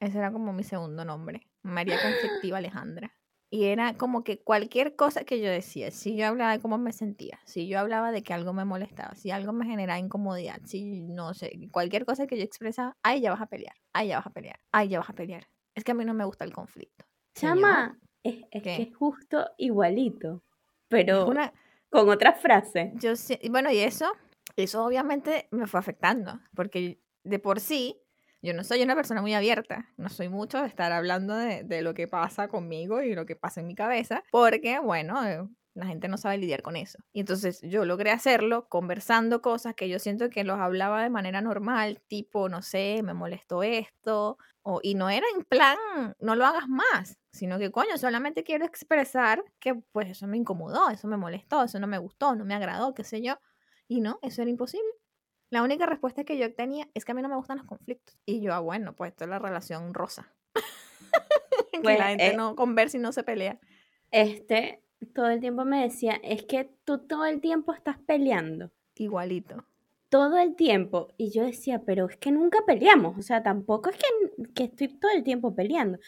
[0.00, 1.96] Ese era como mi segundo nombre, María
[2.42, 3.14] Conflictiva Alejandra.
[3.48, 6.92] Y era como que cualquier cosa que yo decía, si yo hablaba de cómo me
[6.92, 11.00] sentía, si yo hablaba de que algo me molestaba, si algo me generaba incomodidad, si
[11.00, 14.26] no sé, cualquier cosa que yo expresaba, ay, ya vas a pelear, ay, ya vas
[14.26, 15.48] a pelear, ay, ya vas a pelear.
[15.74, 17.06] Es que a mí no me gusta el conflicto.
[17.34, 20.42] Chama, es, que es justo igualito,
[20.88, 21.52] pero una,
[21.90, 22.92] con otra frase.
[22.96, 23.12] Yo
[23.50, 24.12] bueno, y eso,
[24.56, 28.00] eso obviamente me fue afectando, porque de por sí,
[28.42, 31.82] yo no soy una persona muy abierta, no soy mucho de estar hablando de, de
[31.82, 36.08] lo que pasa conmigo y lo que pasa en mi cabeza, porque, bueno, la gente
[36.08, 36.98] no sabe lidiar con eso.
[37.12, 41.42] Y entonces yo logré hacerlo conversando cosas que yo siento que los hablaba de manera
[41.42, 45.76] normal, tipo, no sé, me molestó esto, o, y no era en plan,
[46.18, 50.88] no lo hagas más, sino que, coño, solamente quiero expresar que pues eso me incomodó,
[50.88, 53.38] eso me molestó, eso no me gustó, no me agradó, qué sé yo.
[53.86, 54.88] Y no, eso era imposible.
[55.50, 58.18] La única respuesta que yo obtenía es que a mí no me gustan los conflictos.
[58.24, 60.34] Y yo, ah, bueno, pues esto es la relación rosa.
[61.72, 63.60] que Pues, la gente eh, no conversa y no se pelea.
[64.10, 64.82] Este
[65.14, 68.72] todo el tiempo me decía, es que tú todo el tiempo estás peleando.
[68.96, 69.66] Igualito.
[70.08, 71.08] todo el tiempo.
[71.18, 73.18] Y yo decía, pero es que nunca peleamos.
[73.18, 75.98] O sea, tampoco es que, que estoy todo el tiempo peleando.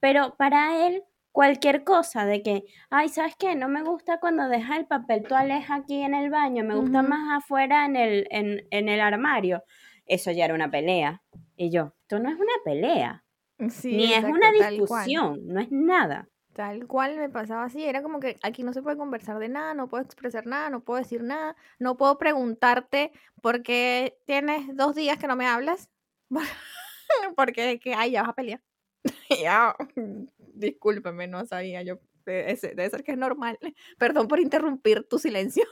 [0.00, 3.54] Pero para él, cualquier cosa de que, ay, ¿sabes qué?
[3.56, 7.42] No me gusta cuando deja el papel toalé aquí en el baño, me gusta más
[7.42, 9.62] afuera en el, en, en el armario.
[10.06, 11.22] Eso ya era una pelea.
[11.56, 13.24] Y yo, esto no es una pelea,
[13.70, 16.28] Sí, ni es una discusión, no es nada.
[16.56, 19.74] Tal cual me pasaba así, era como que aquí no se puede conversar de nada,
[19.74, 24.94] no puedo expresar nada, no puedo decir nada, no puedo preguntarte por qué tienes dos
[24.94, 25.90] días que no me hablas,
[27.36, 28.62] porque que, ay, ya vas a pelear.
[29.28, 29.76] Y ya,
[30.38, 33.58] discúlpeme, no sabía yo, debe ser que es normal.
[33.98, 35.64] Perdón por interrumpir tu silencio.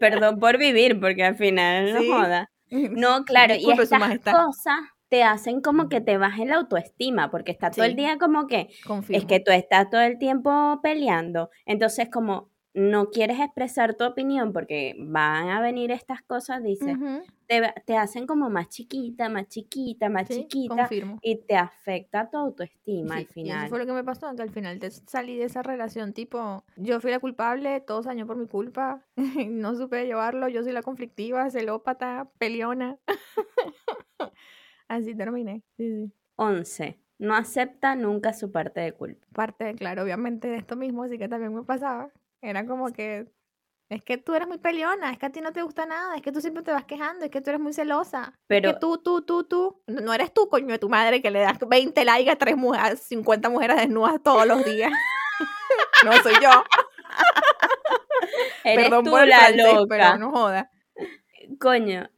[0.00, 2.50] Perdón por vivir, porque al final no joda.
[2.70, 7.30] No, claro, y Disculpe, su estas cosas te hacen como que te bajen la autoestima,
[7.30, 7.96] porque está todo el Sí.
[7.96, 9.20] día como que, Confirmo.
[9.20, 14.52] es que tú estás todo el tiempo peleando, entonces como no quieres expresar tu opinión
[14.52, 19.48] porque van a venir estas cosas, dices, Ujú, te, te hacen como más chiquita, más
[19.48, 21.22] chiquita, más sí, chiquita, confirmo.
[21.22, 23.68] y te afecta tu autoestima Sí, al y eso final.
[23.68, 27.00] fue lo que me pasó, que al final te salí de esa relación, tipo, yo
[27.00, 29.06] fui la culpable, todo se dañó por mi culpa,
[29.48, 32.98] no supe llevarlo, yo soy la conflictiva, celópata, peleona.
[34.88, 35.62] Así terminé.
[35.76, 36.12] Sí, sí.
[36.36, 36.98] 11.
[37.18, 39.26] No acepta nunca su parte de culpa.
[39.32, 42.10] Parte, claro, obviamente de esto mismo, así que también me pasaba.
[42.42, 43.26] Era como que,
[43.88, 46.22] es que tú eres muy peleona, es que a ti no te gusta nada, es
[46.22, 48.34] que tú siempre te vas quejando, es que tú eres muy celosa.
[48.46, 51.30] Pero que tú, tú, tú, tú, no no eres tú, coño de tu madre, que
[51.30, 54.92] le das 20 likes a tres mujeres, 50 mujeres desnudas todos los días.
[56.04, 56.50] no soy yo.
[58.62, 59.86] eres Perdón tú por el la francés, loca.
[59.88, 60.70] pero no joda.
[61.58, 62.10] Coño,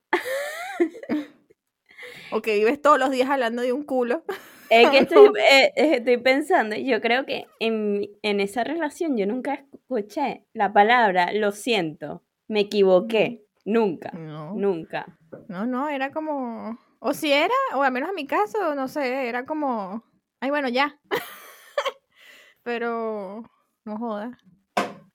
[2.30, 4.24] O que vives todos los días hablando de un culo.
[4.70, 9.54] Es que estoy, eh, estoy pensando, yo creo que en, en esa relación yo nunca
[9.72, 15.18] escuché la palabra lo siento, me equivoqué, nunca, No, nunca.
[15.48, 19.28] no, no, era como, o si era, o al menos en mi caso, no sé,
[19.28, 20.04] era como,
[20.40, 20.98] ay, bueno, ya.
[22.62, 23.42] pero
[23.84, 24.38] no joda.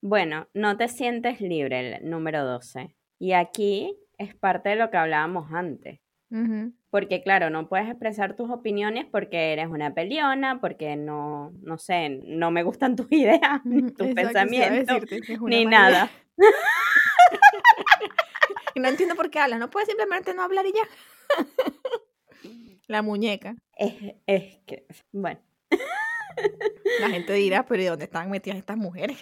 [0.01, 2.95] Bueno, no te sientes libre, el número 12.
[3.19, 5.99] Y aquí es parte de lo que hablábamos antes.
[6.31, 6.73] Ujú.
[6.93, 12.21] Porque claro, no puedes expresar tus opiniones porque eres una peleona, porque no, no sé,
[12.23, 15.03] no me gustan tus ideas, ni tus exacto, pensamientos,
[15.41, 16.11] ni nada.
[18.75, 22.51] Y no entiendo por qué hablas, no puedes simplemente no hablar y ya.
[22.87, 23.55] La muñeca.
[23.75, 23.95] Es,
[24.27, 25.39] es que, bueno.
[26.99, 29.17] La gente dirá, pero ¿y dónde están metidas estas mujeres?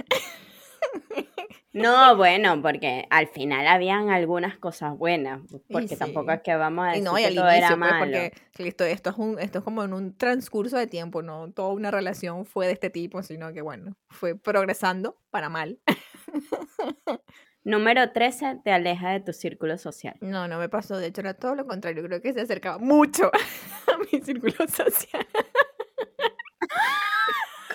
[1.74, 6.90] No, bueno, porque al final habían algunas cosas buenas, porque tampoco es que vamos a
[6.90, 8.00] decir no, que todo era pues, malo.
[8.00, 11.70] porque esto, esto, es un, esto es como en un transcurso de tiempo, no toda
[11.70, 15.80] una relación fue de este tipo, sino que bueno, fue progresando para mal.
[17.64, 20.16] Número 13, te aleja de tu círculo social.
[20.20, 23.32] No, no me pasó, de hecho era todo lo contrario, creo que se acercaba mucho
[23.88, 25.28] a mi círculo social.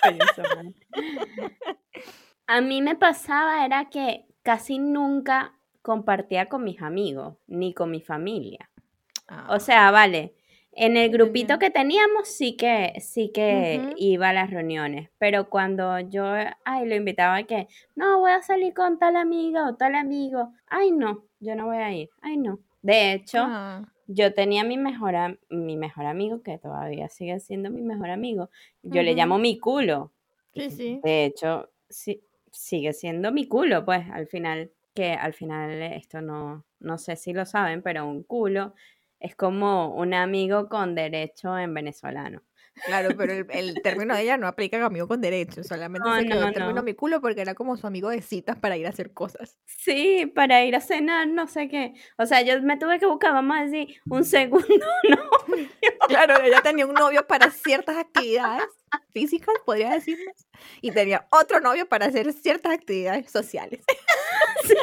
[2.47, 8.01] a mí me pasaba era que casi nunca compartía con mis amigos, ni con mi
[8.01, 8.69] familia.
[9.49, 9.59] O ah.
[9.59, 10.33] sea, vale,
[10.71, 15.99] en el grupito que teníamos sí que, sí que iba a las reuniones, pero cuando
[15.99, 16.23] yo
[16.63, 20.53] ay, lo invitaba a que, no, voy a salir con tal amiga o tal amigo,
[20.67, 22.59] ay no, yo no voy a ir, ay no.
[22.81, 23.91] De hecho, ah.
[24.05, 28.49] yo tenía mi mejor, mi mejor amigo, que todavía sigue siendo mi mejor amigo,
[28.83, 30.13] yo le llamo mi culo.
[30.53, 31.01] Sí, sí.
[31.03, 36.65] De hecho, sí, sigue siendo mi culo, pues al final, que al final esto no,
[36.79, 38.73] no sé si lo saben, pero un culo
[39.19, 42.43] es como un amigo con derecho en venezolano.
[42.85, 46.47] Claro, pero el, término de ella no aplica a amigo con derecho, solamente se quedó
[46.47, 49.13] el término mi culo porque era como su amigo de citas para ir a hacer
[49.13, 49.57] cosas.
[49.65, 51.93] Sí, para ir a cenar, no sé qué.
[52.17, 54.67] O sea, yo me tuve que buscar, vamos a decir, un segundo
[55.03, 55.69] novio.
[56.07, 58.63] Claro, ella tenía un novio para ciertas actividades
[59.11, 60.47] físicas, podría decirles,
[60.81, 63.83] y tenía otro novio para hacer ciertas actividades sociales.
[64.63, 64.73] Sí.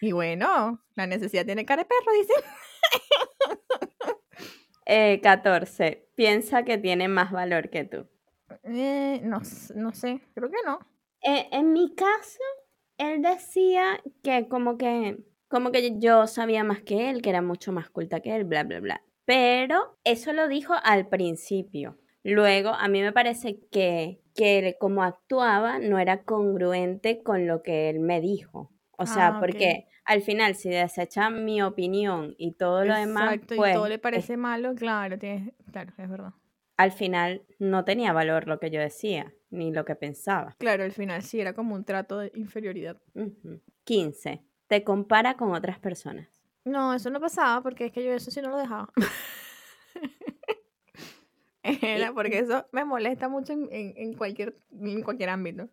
[0.00, 2.34] Y bueno, la necesidad tiene cara de perro, dice.
[4.92, 6.08] Eh, 14.
[6.16, 8.08] Piensa que tiene más valor que tú.
[8.64, 9.40] Eh, no,
[9.76, 10.80] no sé, creo que no.
[11.22, 12.42] Eh, en mi caso,
[12.98, 17.72] él decía que como que como que yo sabía más que él, que era mucho
[17.72, 19.02] más culta que él, bla, bla, bla.
[19.24, 21.98] Pero eso lo dijo al principio.
[22.22, 27.90] Luego, a mí me parece que, que como actuaba no era congruente con lo que
[27.90, 28.72] él me dijo.
[28.96, 33.34] O sea, ah, porque al final, si desecha mi opinión y todo lo demás.
[33.34, 36.32] Exacto, y todo pues, le parece malo, claro, claro, es verdad.
[36.76, 40.56] Al final no tenía valor lo que yo decía, ni lo que pensaba.
[40.58, 43.00] Claro, al final sí era como un trato de inferioridad.
[43.84, 44.42] 15.
[44.66, 46.26] Te compara con otras personas.
[46.64, 48.92] No, eso no pasaba porque es que yo eso sí no lo dejaba.
[51.62, 55.68] Era porque eso me molesta mucho en, cualquier, en cualquier ámbito.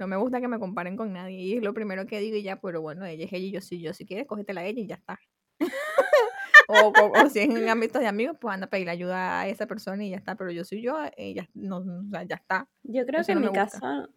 [0.00, 1.38] No me gusta que me comparen con nadie.
[1.38, 3.60] Y es lo primero que digo y ya, pero bueno, ella es ella y yo
[3.60, 3.92] soy yo.
[3.92, 5.20] Si quieres, cógetela a ella y ya está.
[6.68, 9.66] o, o, si es en ámbitos de amigos, pues anda a pedir ayuda a esa
[9.66, 10.36] persona y ya está.
[10.36, 11.84] Pero yo soy yo, ella no,
[12.26, 12.68] ya está.
[12.82, 14.08] Yo creo que en mi caso,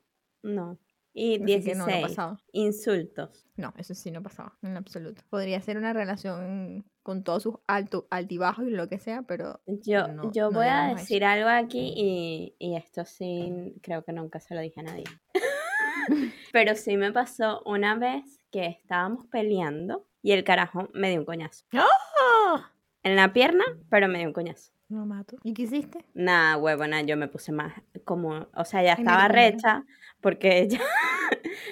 [0.41, 0.79] no.
[1.15, 2.17] Y 16,
[2.53, 3.45] insultos.
[3.55, 5.21] No, eso sí no pasaba, en absoluto.
[5.29, 9.61] Podría ser una relación con todos sus altos, altibajos y lo que sea, pero...
[9.67, 14.55] Yo, yo voy a decir algo aquí y, y, esto sí creo que nunca se
[14.55, 15.03] lo dije a nadie.
[16.51, 21.25] Pero sí me pasó una vez que estábamos peleando y el carajo me dio un
[21.25, 21.65] coñazo.
[21.73, 22.71] ¡Ah!
[23.03, 24.71] En la pierna, pero me dio un coñazo.
[24.87, 25.35] No mato.
[25.43, 26.05] ¿Y qué hiciste?
[26.13, 27.73] Nada, huevona, yo me puse más
[28.05, 29.83] como, o sea, ya estaba recha
[30.21, 30.79] porque ya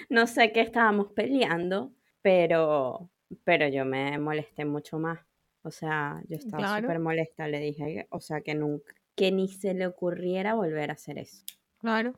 [0.09, 3.09] no sé qué estábamos peleando, pero
[3.45, 5.19] pero yo me molesté mucho más.
[5.63, 9.73] O sea, yo estaba súper molesta, le dije, o sea, que nunca que ni se
[9.73, 11.43] le ocurriera volver a hacer eso.
[11.79, 12.13] Claro.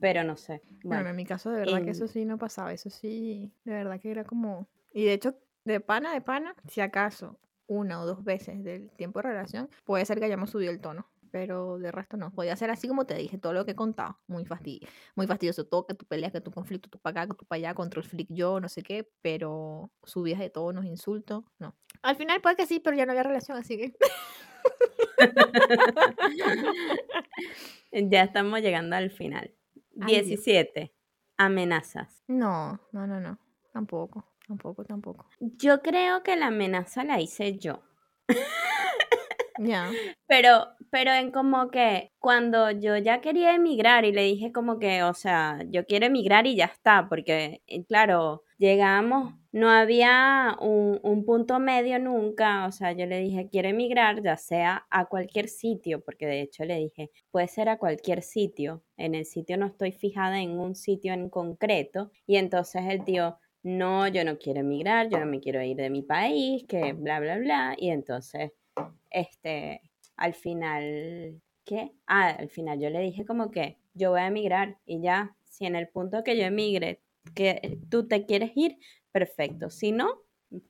[0.00, 0.62] Pero no sé.
[0.82, 4.00] Bueno, en mi caso de verdad que eso sí no pasaba, eso sí, de verdad
[4.00, 4.68] que era como...
[4.92, 9.20] Y de hecho, de pana, de pana, si acaso una o dos veces del tiempo
[9.20, 11.06] de relación, puede ser que hayamos subido el tono.
[11.30, 12.30] Pero de resto no.
[12.30, 14.18] Podía ser así como te dije, todo lo que he contado.
[14.26, 14.44] Muy,
[15.14, 15.64] muy fastidioso.
[15.64, 18.04] Todo que tú peleas, que tu conflicto, tú para acá, que tú para allá, control
[18.04, 19.10] flick yo, no sé qué.
[19.22, 21.74] Pero subidas de tonos, insultos, no.
[22.02, 23.96] Al final puede que sí, pero ya no había relación, así que.
[27.92, 29.54] ya estamos llegando al final.
[29.94, 30.94] 17.
[31.36, 32.22] Amenazas.
[32.28, 33.38] No, no, no, no.
[33.72, 35.26] Tampoco, tampoco, tampoco.
[35.40, 37.82] Yo creo que la amenaza la hice yo.
[39.58, 39.90] Ya.
[40.26, 45.02] Pero, pero en como que cuando yo ya quería emigrar y le dije como que,
[45.02, 51.00] o sea, yo quiero emigrar y ya está, porque eh, claro, llegamos, no había un,
[51.02, 55.48] un, punto medio nunca, o sea, yo le dije, quiero emigrar, ya sea a cualquier
[55.48, 59.66] sitio, porque de hecho le dije, puede ser a cualquier sitio, en el sitio no
[59.66, 64.60] estoy fijada en un sitio en concreto, y entonces el tío, no, yo no quiero
[64.60, 68.52] emigrar, yo no me quiero ir de mi país, que bla, bla, bla, y entonces
[69.12, 69.80] este,
[70.16, 71.92] al final, ¿qué?
[72.06, 75.66] Ah, al final yo le dije como que yo voy a emigrar y ya, si
[75.66, 77.02] en el punto que yo emigre,
[77.34, 78.78] que tú te quieres ir,
[79.12, 79.70] perfecto.
[79.70, 80.22] Si no,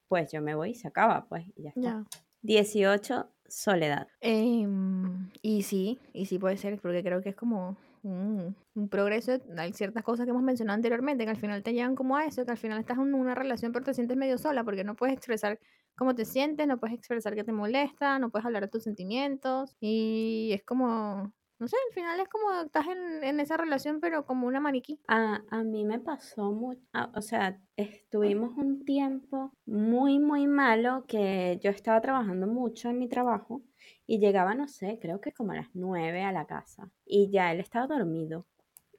[0.09, 2.05] pues yo me voy y se acaba, pues, y ya está.
[2.43, 4.09] 18, soledad.
[4.21, 9.39] Em, y sí, y sí puede ser, porque creo que es como un, un progreso.
[9.57, 12.45] Hay ciertas cosas que hemos mencionado anteriormente que al final te llevan como a eso,
[12.45, 15.15] que al final estás en una relación pero te sientes medio sola porque no puedes
[15.15, 15.59] expresar
[16.03, 19.77] cómo te sientes, no puedes expresar qué te molesta, no puedes hablar de tus sentimientos
[19.79, 24.27] y es como, no sé, al final es como estás en, en esa relación pero
[24.27, 24.99] como una maniquí.
[25.07, 26.83] A, a mí me pasó mucho,
[27.15, 33.09] o sea, estuvimos un tiempo muy, muy malo que yo estaba trabajando mucho en mi
[33.09, 33.63] trabajo
[34.05, 37.53] y llegaba, no sé, creo que como a las nueve a la casa y ya
[37.53, 38.49] él estaba dormido.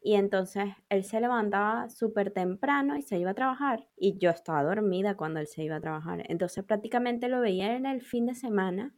[0.06, 3.88] Y entonces él se levantaba súper temprano y se iba a trabajar.
[3.96, 6.24] Y yo estaba dormida cuando él se iba a trabajar.
[6.28, 8.94] Entonces prácticamente lo veía en el fin de semana.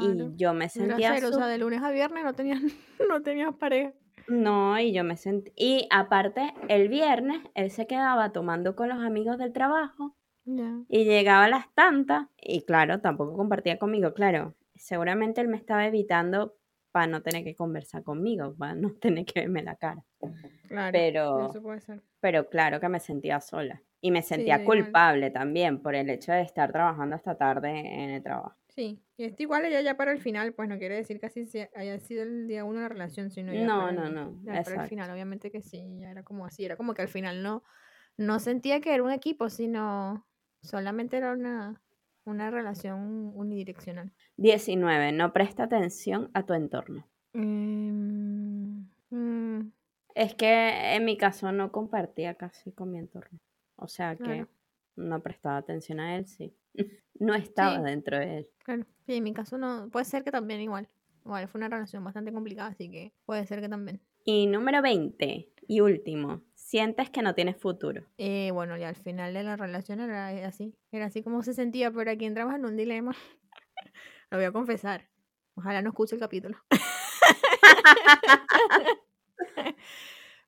[0.00, 1.12] Y yo me sentía...
[1.14, 2.62] cero, o sea, de lunes a viernes no tenías,
[3.10, 3.92] no tenías pareja.
[4.28, 5.52] No, y yo me sentí...
[5.56, 10.14] Y aparte, el viernes él se quedaba tomando con los amigos del trabajo
[10.44, 10.72] Ya.
[10.88, 12.28] y llegaba a las tantas.
[12.40, 14.14] Y claro, tampoco compartía conmigo.
[14.14, 16.54] Claro, seguramente él me estaba evitando
[16.98, 20.04] para no tener que conversar conmigo, para no tener que verme la cara.
[20.66, 20.90] Claro.
[20.90, 21.46] Pero...
[21.48, 22.02] Eso puede ser.
[22.18, 23.80] pero claro que me sentía sola.
[24.00, 24.82] Y me sentía igual.
[24.82, 28.56] culpable también por el hecho de estar trabajando hasta tarde en el trabajo.
[28.66, 31.48] Sí, y esto igual ella ya para el final, pues no quiere decir que así
[31.76, 34.38] haya sido el día uno de la relación, sino ya No, para no, el- no,
[34.42, 37.08] ya para el final, obviamente que sí, ya era como así, era como que al
[37.08, 37.62] final no,
[38.16, 40.26] no sentía que era un equipo, sino
[40.62, 41.80] solamente era una,
[42.28, 44.12] una relación unidireccional.
[44.36, 45.12] 19.
[45.12, 47.06] No presta atención a tu entorno.
[47.32, 49.70] Em, mm,
[50.14, 53.38] Es que en mi caso no compartía casi con mi entorno.
[53.76, 54.48] O sea que Claro.
[54.96, 56.54] no prestaba atención a él, sí.
[57.20, 57.82] No estaba Sí.
[57.82, 58.48] dentro de él.
[58.64, 60.88] claro, sí, en mi caso no, puede ser que también igual,
[61.24, 64.00] igual fue una relación bastante complicada, así que puede ser que también.
[64.24, 66.42] Y número 20 y último.
[66.68, 68.04] Sientes que no tienes futuro.
[68.18, 71.90] Eh, bueno, ya al final de la relación era así, era así como se sentía,
[71.90, 73.12] pero aquí entramos en un dilema.
[74.30, 75.08] Lo voy a confesar.
[75.54, 76.58] Ojalá no escuche el capítulo.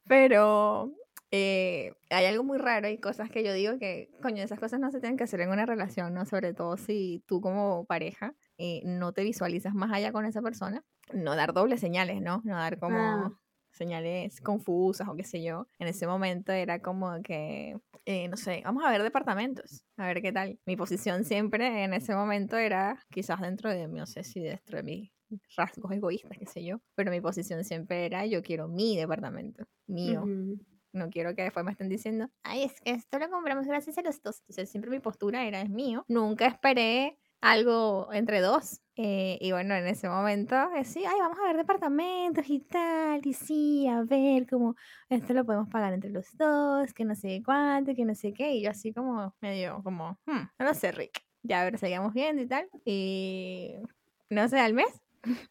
[0.07, 0.93] pero
[1.31, 4.91] eh, hay algo muy raro, hay cosas que yo digo que, coño, esas cosas no
[4.91, 6.27] se tienen que hacer en una relación, ¿no?
[6.27, 10.85] Sobre todo si tú como pareja eh, no te visualizas más allá con esa persona.
[11.15, 12.43] No dar dobles señales, ¿no?
[12.45, 13.33] No dar como Ah.
[13.73, 15.67] Señales confusas o qué sé yo.
[15.79, 20.23] En ese momento era como que, eh, no sé, vamos a ver departamentos, a ver
[20.23, 20.59] qué tal.
[20.67, 24.83] Mi posición siempre en ese momento era, quizás dentro de, no sé si dentro de
[24.83, 25.11] mis
[25.57, 30.23] rasgos egoístas, qué sé yo, pero mi posición siempre era, yo quiero mi departamento, mío.
[30.23, 30.59] Ujú.
[30.93, 34.03] No quiero que después me estén diciendo, ay, es que esto lo compramos gracias a
[34.03, 34.41] los dos.
[34.41, 36.05] Entonces siempre mi postura era, es mío.
[36.09, 38.81] Nunca esperé algo entre dos.
[38.97, 43.25] Eh, y bueno, en ese momento, eh, sí, ay, vamos a ver departamentos y tal.
[43.27, 44.77] Y sí, a ver cómo
[45.09, 48.53] esto lo podemos pagar entre los dos, que no sé cuánto, que no sé qué.
[48.53, 51.23] Y yo así como, medio como, hmm, no lo sé, Rick.
[51.43, 52.69] Ya, a ver, seguimos viendo y tal.
[52.85, 53.77] Y
[54.29, 55.01] no sé, al mes.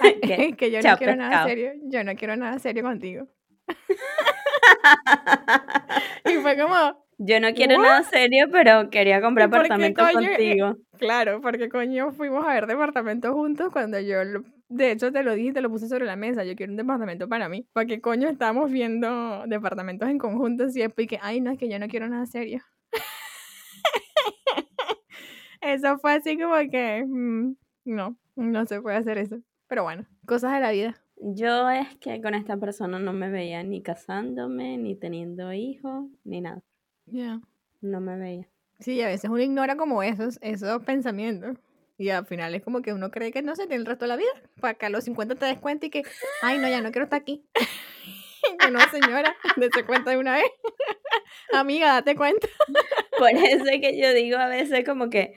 [0.00, 0.20] Ay,
[0.58, 1.48] Que- yo no chao, quiero nada pescado.
[1.48, 1.72] serio.
[1.84, 3.26] Yo no quiero nada serio contigo.
[6.24, 7.82] Y fue como, Yo no quiero ¿What?
[7.82, 10.28] nada serio, pero quería comprar apartamento coño?
[10.28, 10.76] Eh, contigo.
[10.98, 15.34] claro, porque coño fuimos a ver departamentos juntos cuando yo, lo- de hecho te lo
[15.34, 17.66] dije, y te lo puse sobre la mesa, yo quiero un departamento para mí.
[17.72, 21.68] ¿Para qué coño estamos viendo departamentos en conjunto y después que, ay no, es que
[21.68, 22.60] yo no quiero nada serio?
[25.60, 27.54] eso fue así como que, mm,
[27.84, 29.38] no, no se puede hacer eso.
[29.68, 30.96] Pero bueno, cosas de la vida.
[31.16, 36.40] Yo es que con esta persona no me veía ni casándome, ni teniendo hijos, ni
[36.40, 36.62] nada.
[37.06, 37.40] Ya.
[37.80, 38.48] No me veía.
[38.78, 41.56] Sí, a veces uno ignora como esos, esos pensamientos.
[41.98, 44.08] Y al final es como que uno cree que no se tiene el resto de
[44.10, 44.30] la vida.
[44.60, 46.02] Para que a los 50 te des cuenta y que,
[46.42, 47.44] ay, no, ya no quiero estar aquí.
[48.72, 50.50] no, señora, dese cuenta de una vez.
[51.52, 52.48] Amiga, date cuenta.
[53.18, 55.34] Por eso es que yo digo a veces como que,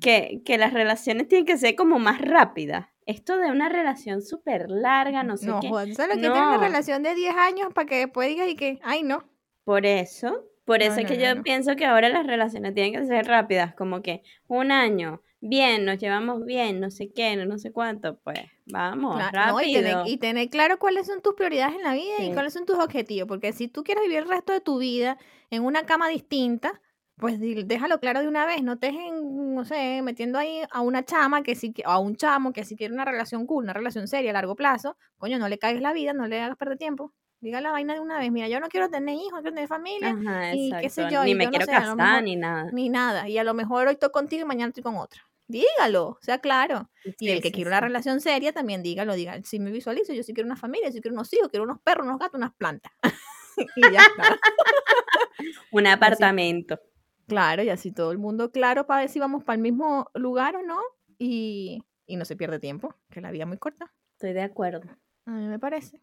[0.00, 2.86] que, que las relaciones tienen que ser como más rápidas.
[3.06, 5.68] Esto de una relación súper larga, no sé no, qué.
[5.68, 6.62] joder, ¿tú ¿sabes lo que tiene una No.
[6.62, 9.28] relación de 10 años para que después digas y que, ay, no?
[9.64, 11.42] Por eso, por No, eso es que no, yo no.
[11.42, 15.98] pienso que ahora las relaciones tienen que ser rápidas, como que un año, bien, nos
[15.98, 20.14] llevamos bien, no sé qué, no, sé cuánto, pues vamos, no, y, tener, rápido.
[20.14, 23.26] y tener claro cuáles son tus prioridades en la vida y cuáles son tus objetivos.
[23.26, 25.18] Porque si tú quieres vivir el resto de tu vida
[25.50, 26.80] en una cama distinta,
[27.16, 28.62] pues déjalo claro de una vez.
[28.62, 32.14] No te dejen, no sé, metiendo ahí a una chama que sí, o a un
[32.14, 34.96] chamo que si quiere una relación cool, una relación seria a largo plazo.
[35.18, 37.12] Coño, no le caigas la vida, no le hagas perder tiempo.
[37.40, 38.30] Diga la vaina de una vez.
[38.30, 41.24] Mira, yo no quiero tener hijos, no quiero tener familia, Ajá, y qué sé yo,
[41.24, 42.70] Ni y me yo no quiero sé, casar mejor- ni nada.
[42.72, 43.28] ni nada.
[43.28, 45.22] Y a lo mejor hoy estoy contigo y mañana estoy con otra.
[45.48, 46.90] Dígalo, sea claro.
[47.04, 50.12] Y Sí, el que sí, quiere una relación seria también dígalo, diga, si me visualizo,
[50.12, 52.52] yo sí quiero una familia, sí quiero unos hijos, quiero unos perros, unos gatos, unas
[52.54, 52.92] plantas.
[53.76, 54.38] y ya está.
[55.72, 56.78] Un apartamento.
[57.26, 60.56] Claro, y así todo el mundo claro para ver si vamos para el mismo lugar
[60.56, 60.80] o no.
[61.18, 63.92] Y, y no se pierde tiempo, que la vida es muy corta.
[64.12, 64.88] Estoy de acuerdo.
[65.26, 66.00] A mí me parece.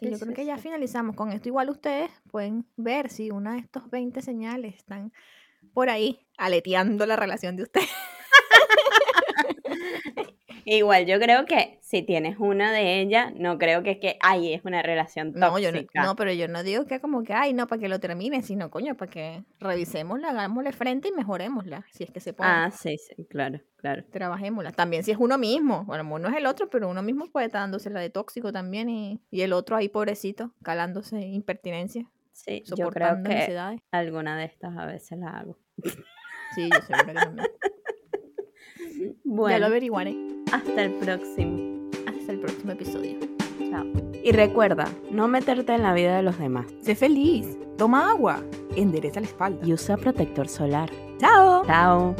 [0.00, 1.48] Y yo creo que ya finalizamos con esto.
[1.48, 5.12] Igual ustedes pueden ver si una de estos 20 señales están
[5.72, 7.90] por ahí aleteando la relación de ustedes.
[10.68, 14.52] Igual yo creo que si tienes una de ellas, no creo que es que, ay,
[14.52, 15.48] es una relación tóxica.
[15.48, 17.88] No, yo no, no, pero yo no digo que como que, ay, no, para que
[17.88, 22.32] lo termine, sino, coño, para que revisémosla, hagámosle frente y mejorémosla, si es que se
[22.32, 22.50] puede.
[22.50, 24.02] Ah, sí, sí, claro, claro.
[24.10, 24.72] Trabajémosla.
[24.72, 27.60] También si es uno mismo, bueno, no es el otro, pero uno mismo puede estar
[27.60, 32.10] dándose la de tóxico también y, y el otro ahí pobrecito, calándose impertinencia.
[32.32, 33.56] Sí, yo creo que
[33.92, 35.56] alguna de estas a veces la hago.
[36.56, 37.46] Sí, yo seguro que también.
[39.24, 40.16] Bueno, ya lo averiguaré.
[40.52, 41.88] Hasta el próximo.
[42.06, 43.18] Hasta el próximo episodio.
[43.70, 43.84] Chao.
[44.24, 46.66] Y recuerda, no meterte en la vida de los demás.
[46.80, 47.56] Sé feliz.
[47.76, 48.42] Toma agua.
[48.74, 49.66] Endereza la espalda.
[49.66, 50.90] Y usa protector solar.
[51.18, 51.64] Chao.
[51.66, 52.14] Chao.